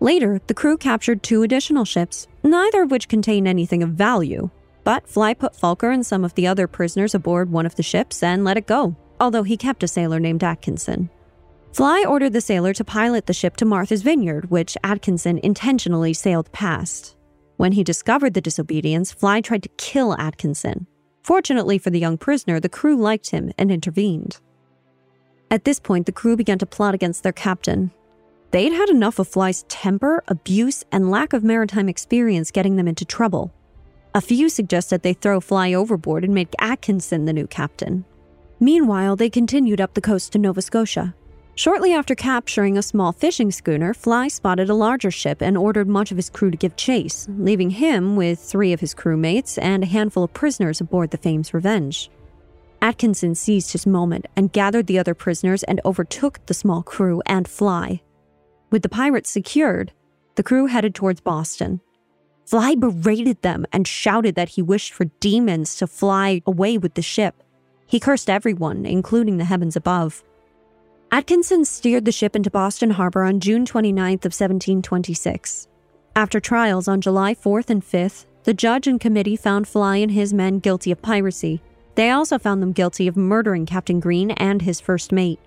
Later, 0.00 0.40
the 0.46 0.54
crew 0.54 0.76
captured 0.76 1.22
two 1.22 1.42
additional 1.42 1.84
ships, 1.84 2.26
neither 2.42 2.82
of 2.82 2.90
which 2.90 3.08
contained 3.08 3.46
anything 3.46 3.82
of 3.82 3.90
value. 3.90 4.50
But 4.84 5.08
Fly 5.08 5.34
put 5.34 5.54
Falker 5.54 5.92
and 5.92 6.06
some 6.06 6.24
of 6.24 6.34
the 6.34 6.46
other 6.46 6.66
prisoners 6.66 7.14
aboard 7.14 7.50
one 7.50 7.66
of 7.66 7.74
the 7.74 7.82
ships 7.82 8.22
and 8.22 8.44
let 8.44 8.56
it 8.56 8.66
go, 8.66 8.96
although 9.20 9.42
he 9.42 9.56
kept 9.56 9.82
a 9.82 9.88
sailor 9.88 10.18
named 10.18 10.42
Atkinson. 10.42 11.10
Fly 11.72 12.04
ordered 12.08 12.32
the 12.32 12.40
sailor 12.40 12.72
to 12.72 12.84
pilot 12.84 13.26
the 13.26 13.34
ship 13.34 13.56
to 13.58 13.64
Martha's 13.64 14.02
Vineyard, 14.02 14.50
which 14.50 14.78
Atkinson 14.82 15.38
intentionally 15.42 16.14
sailed 16.14 16.50
past. 16.52 17.14
When 17.58 17.72
he 17.72 17.82
discovered 17.82 18.34
the 18.34 18.40
disobedience, 18.40 19.12
Fly 19.12 19.40
tried 19.40 19.64
to 19.64 19.68
kill 19.70 20.14
Atkinson. 20.14 20.86
Fortunately 21.24 21.76
for 21.76 21.90
the 21.90 21.98
young 21.98 22.16
prisoner, 22.16 22.60
the 22.60 22.68
crew 22.68 22.96
liked 22.96 23.30
him 23.30 23.52
and 23.58 23.72
intervened. 23.72 24.38
At 25.50 25.64
this 25.64 25.80
point, 25.80 26.06
the 26.06 26.12
crew 26.12 26.36
began 26.36 26.58
to 26.58 26.66
plot 26.66 26.94
against 26.94 27.24
their 27.24 27.32
captain. 27.32 27.90
They'd 28.52 28.72
had 28.72 28.88
enough 28.88 29.18
of 29.18 29.26
Fly's 29.26 29.64
temper, 29.64 30.22
abuse, 30.28 30.84
and 30.92 31.10
lack 31.10 31.32
of 31.32 31.42
maritime 31.42 31.88
experience 31.88 32.52
getting 32.52 32.76
them 32.76 32.86
into 32.86 33.04
trouble. 33.04 33.52
A 34.14 34.20
few 34.20 34.48
suggested 34.48 35.02
they 35.02 35.12
throw 35.12 35.40
Fly 35.40 35.74
overboard 35.74 36.22
and 36.22 36.32
make 36.32 36.54
Atkinson 36.60 37.24
the 37.24 37.32
new 37.32 37.48
captain. 37.48 38.04
Meanwhile, 38.60 39.16
they 39.16 39.28
continued 39.28 39.80
up 39.80 39.94
the 39.94 40.00
coast 40.00 40.30
to 40.32 40.38
Nova 40.38 40.62
Scotia. 40.62 41.12
Shortly 41.58 41.92
after 41.92 42.14
capturing 42.14 42.78
a 42.78 42.82
small 42.82 43.10
fishing 43.10 43.50
schooner, 43.50 43.92
Fly 43.92 44.28
spotted 44.28 44.70
a 44.70 44.74
larger 44.74 45.10
ship 45.10 45.42
and 45.42 45.58
ordered 45.58 45.88
much 45.88 46.12
of 46.12 46.16
his 46.16 46.30
crew 46.30 46.52
to 46.52 46.56
give 46.56 46.76
chase, 46.76 47.26
leaving 47.36 47.70
him 47.70 48.14
with 48.14 48.38
three 48.38 48.72
of 48.72 48.78
his 48.78 48.94
crewmates 48.94 49.58
and 49.60 49.82
a 49.82 49.88
handful 49.88 50.22
of 50.22 50.32
prisoners 50.32 50.80
aboard 50.80 51.10
the 51.10 51.16
Fame's 51.16 51.52
Revenge. 51.52 52.10
Atkinson 52.80 53.34
seized 53.34 53.72
his 53.72 53.88
moment 53.88 54.26
and 54.36 54.52
gathered 54.52 54.86
the 54.86 55.00
other 55.00 55.14
prisoners 55.14 55.64
and 55.64 55.80
overtook 55.84 56.38
the 56.46 56.54
small 56.54 56.84
crew 56.84 57.20
and 57.26 57.48
Fly. 57.48 58.02
With 58.70 58.82
the 58.82 58.88
pirates 58.88 59.28
secured, 59.28 59.90
the 60.36 60.44
crew 60.44 60.66
headed 60.66 60.94
towards 60.94 61.20
Boston. 61.20 61.80
Fly 62.46 62.76
berated 62.76 63.42
them 63.42 63.66
and 63.72 63.84
shouted 63.84 64.36
that 64.36 64.50
he 64.50 64.62
wished 64.62 64.92
for 64.92 65.06
demons 65.18 65.74
to 65.78 65.88
fly 65.88 66.40
away 66.46 66.78
with 66.78 66.94
the 66.94 67.02
ship. 67.02 67.42
He 67.88 67.98
cursed 67.98 68.30
everyone, 68.30 68.86
including 68.86 69.38
the 69.38 69.44
heavens 69.44 69.74
above. 69.74 70.22
Atkinson 71.10 71.64
steered 71.64 72.04
the 72.04 72.12
ship 72.12 72.36
into 72.36 72.50
Boston 72.50 72.90
Harbor 72.90 73.24
on 73.24 73.40
June 73.40 73.64
29th 73.64 74.26
of 74.26 74.34
1726. 74.36 75.66
After 76.14 76.38
trials 76.38 76.86
on 76.86 77.00
July 77.00 77.34
4th 77.34 77.70
and 77.70 77.82
5th, 77.82 78.26
the 78.44 78.52
judge 78.52 78.86
and 78.86 79.00
committee 79.00 79.34
found 79.34 79.66
Fly 79.66 79.96
and 79.96 80.10
his 80.10 80.34
men 80.34 80.58
guilty 80.58 80.92
of 80.92 81.00
piracy. 81.00 81.62
They 81.94 82.10
also 82.10 82.38
found 82.38 82.60
them 82.60 82.72
guilty 82.72 83.08
of 83.08 83.16
murdering 83.16 83.64
Captain 83.64 84.00
Green 84.00 84.32
and 84.32 84.60
his 84.60 84.80
first 84.80 85.10
mate. 85.10 85.40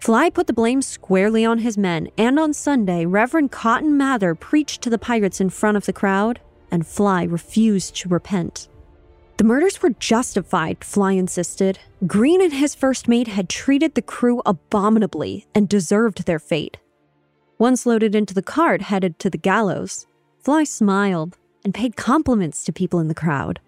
Fly 0.00 0.30
put 0.30 0.46
the 0.46 0.54
blame 0.54 0.80
squarely 0.80 1.44
on 1.44 1.58
his 1.58 1.76
men, 1.76 2.08
and 2.16 2.38
on 2.38 2.54
Sunday, 2.54 3.04
Reverend 3.04 3.52
Cotton 3.52 3.98
Mather 3.98 4.34
preached 4.34 4.80
to 4.80 4.90
the 4.90 4.98
pirates 4.98 5.42
in 5.42 5.50
front 5.50 5.76
of 5.76 5.84
the 5.84 5.92
crowd, 5.92 6.40
and 6.70 6.86
Fly 6.86 7.24
refused 7.24 7.96
to 7.96 8.08
repent. 8.08 8.68
The 9.36 9.44
murders 9.44 9.82
were 9.82 9.90
justified, 9.90 10.82
Fly 10.82 11.12
insisted. 11.12 11.78
Green 12.06 12.40
and 12.40 12.54
his 12.54 12.74
first 12.74 13.06
mate 13.06 13.28
had 13.28 13.50
treated 13.50 13.94
the 13.94 14.02
crew 14.02 14.40
abominably 14.46 15.46
and 15.54 15.68
deserved 15.68 16.24
their 16.24 16.38
fate. 16.38 16.78
Once 17.58 17.84
loaded 17.84 18.14
into 18.14 18.32
the 18.32 18.42
cart 18.42 18.82
headed 18.82 19.18
to 19.18 19.28
the 19.28 19.38
gallows, 19.38 20.06
Fly 20.40 20.64
smiled 20.64 21.36
and 21.64 21.74
paid 21.74 21.96
compliments 21.96 22.64
to 22.64 22.72
people 22.72 22.98
in 22.98 23.08
the 23.08 23.14
crowd. 23.14 23.60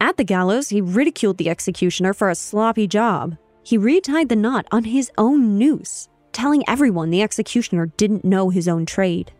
At 0.00 0.18
the 0.18 0.24
gallows, 0.24 0.68
he 0.68 0.80
ridiculed 0.80 1.38
the 1.38 1.48
executioner 1.48 2.12
for 2.12 2.30
a 2.30 2.34
sloppy 2.36 2.86
job. 2.86 3.36
He 3.64 3.78
retied 3.78 4.28
the 4.28 4.36
knot 4.36 4.66
on 4.70 4.84
his 4.84 5.10
own 5.18 5.58
noose, 5.58 6.08
telling 6.32 6.62
everyone 6.68 7.10
the 7.10 7.22
executioner 7.22 7.86
didn't 7.96 8.24
know 8.24 8.50
his 8.50 8.68
own 8.68 8.86
trade. 8.86 9.32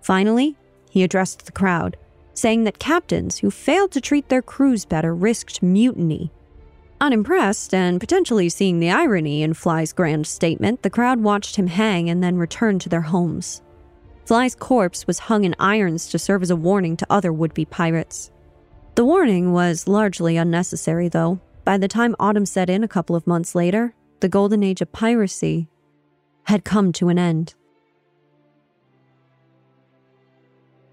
Finally, 0.00 0.56
he 0.90 1.02
addressed 1.02 1.46
the 1.46 1.52
crowd 1.52 1.96
saying 2.36 2.64
that 2.64 2.78
captains 2.78 3.38
who 3.38 3.50
failed 3.50 3.90
to 3.92 4.00
treat 4.00 4.28
their 4.28 4.42
crews 4.42 4.84
better 4.84 5.14
risked 5.14 5.62
mutiny. 5.62 6.30
Unimpressed 7.00 7.74
and 7.74 8.00
potentially 8.00 8.48
seeing 8.48 8.78
the 8.78 8.90
irony 8.90 9.42
in 9.42 9.54
Fly's 9.54 9.92
grand 9.92 10.26
statement, 10.26 10.82
the 10.82 10.90
crowd 10.90 11.20
watched 11.20 11.56
him 11.56 11.66
hang 11.66 12.08
and 12.08 12.22
then 12.22 12.36
returned 12.36 12.80
to 12.82 12.88
their 12.88 13.02
homes. 13.02 13.62
Fly's 14.24 14.54
corpse 14.54 15.06
was 15.06 15.20
hung 15.20 15.44
in 15.44 15.54
irons 15.58 16.08
to 16.08 16.18
serve 16.18 16.42
as 16.42 16.50
a 16.50 16.56
warning 16.56 16.96
to 16.96 17.06
other 17.10 17.32
would 17.32 17.54
be 17.54 17.64
pirates. 17.64 18.30
The 18.94 19.04
warning 19.04 19.52
was 19.52 19.86
largely 19.86 20.36
unnecessary, 20.36 21.08
though. 21.08 21.40
By 21.64 21.78
the 21.78 21.88
time 21.88 22.16
autumn 22.18 22.46
set 22.46 22.70
in 22.70 22.82
a 22.82 22.88
couple 22.88 23.14
of 23.14 23.26
months 23.26 23.54
later, 23.54 23.94
the 24.20 24.28
golden 24.28 24.62
age 24.62 24.80
of 24.80 24.92
piracy 24.92 25.68
had 26.44 26.64
come 26.64 26.92
to 26.92 27.08
an 27.08 27.18
end. 27.18 27.54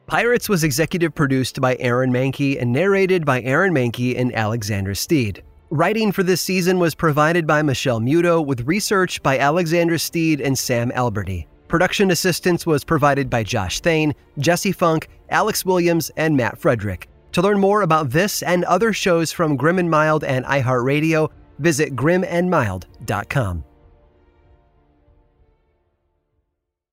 Pirates 0.07 0.49
was 0.49 0.63
executive 0.63 1.15
produced 1.15 1.61
by 1.61 1.77
Aaron 1.79 2.11
Mahnke 2.11 2.61
and 2.61 2.71
narrated 2.73 3.25
by 3.25 3.41
Aaron 3.41 3.73
Mahnke 3.73 4.19
and 4.19 4.35
Alexander 4.35 4.93
Steed. 4.93 5.41
Writing 5.69 6.11
for 6.11 6.23
this 6.23 6.41
season 6.41 6.77
was 6.77 6.93
provided 6.93 7.47
by 7.47 7.61
Michelle 7.61 8.01
Muto 8.01 8.45
with 8.45 8.67
research 8.67 9.23
by 9.23 9.39
Alexander 9.39 9.97
Steed 9.97 10.41
and 10.41 10.59
Sam 10.59 10.91
Alberti. 10.91 11.47
Production 11.69 12.11
assistance 12.11 12.65
was 12.65 12.83
provided 12.83 13.29
by 13.29 13.43
Josh 13.43 13.79
Thane, 13.79 14.13
Jesse 14.37 14.73
Funk, 14.73 15.07
Alex 15.29 15.65
Williams, 15.65 16.11
and 16.17 16.35
Matt 16.37 16.59
Frederick. 16.59 17.07
To 17.31 17.41
learn 17.41 17.59
more 17.59 17.81
about 17.81 18.11
this 18.11 18.43
and 18.43 18.63
other 18.65 18.93
shows 18.93 19.31
from 19.31 19.55
Grim 19.55 19.79
and 19.79 19.89
Mild 19.89 20.23
and 20.23 20.45
iHeartRadio, 20.45 21.31
visit 21.59 21.95
grimandmild.com. 21.95 23.63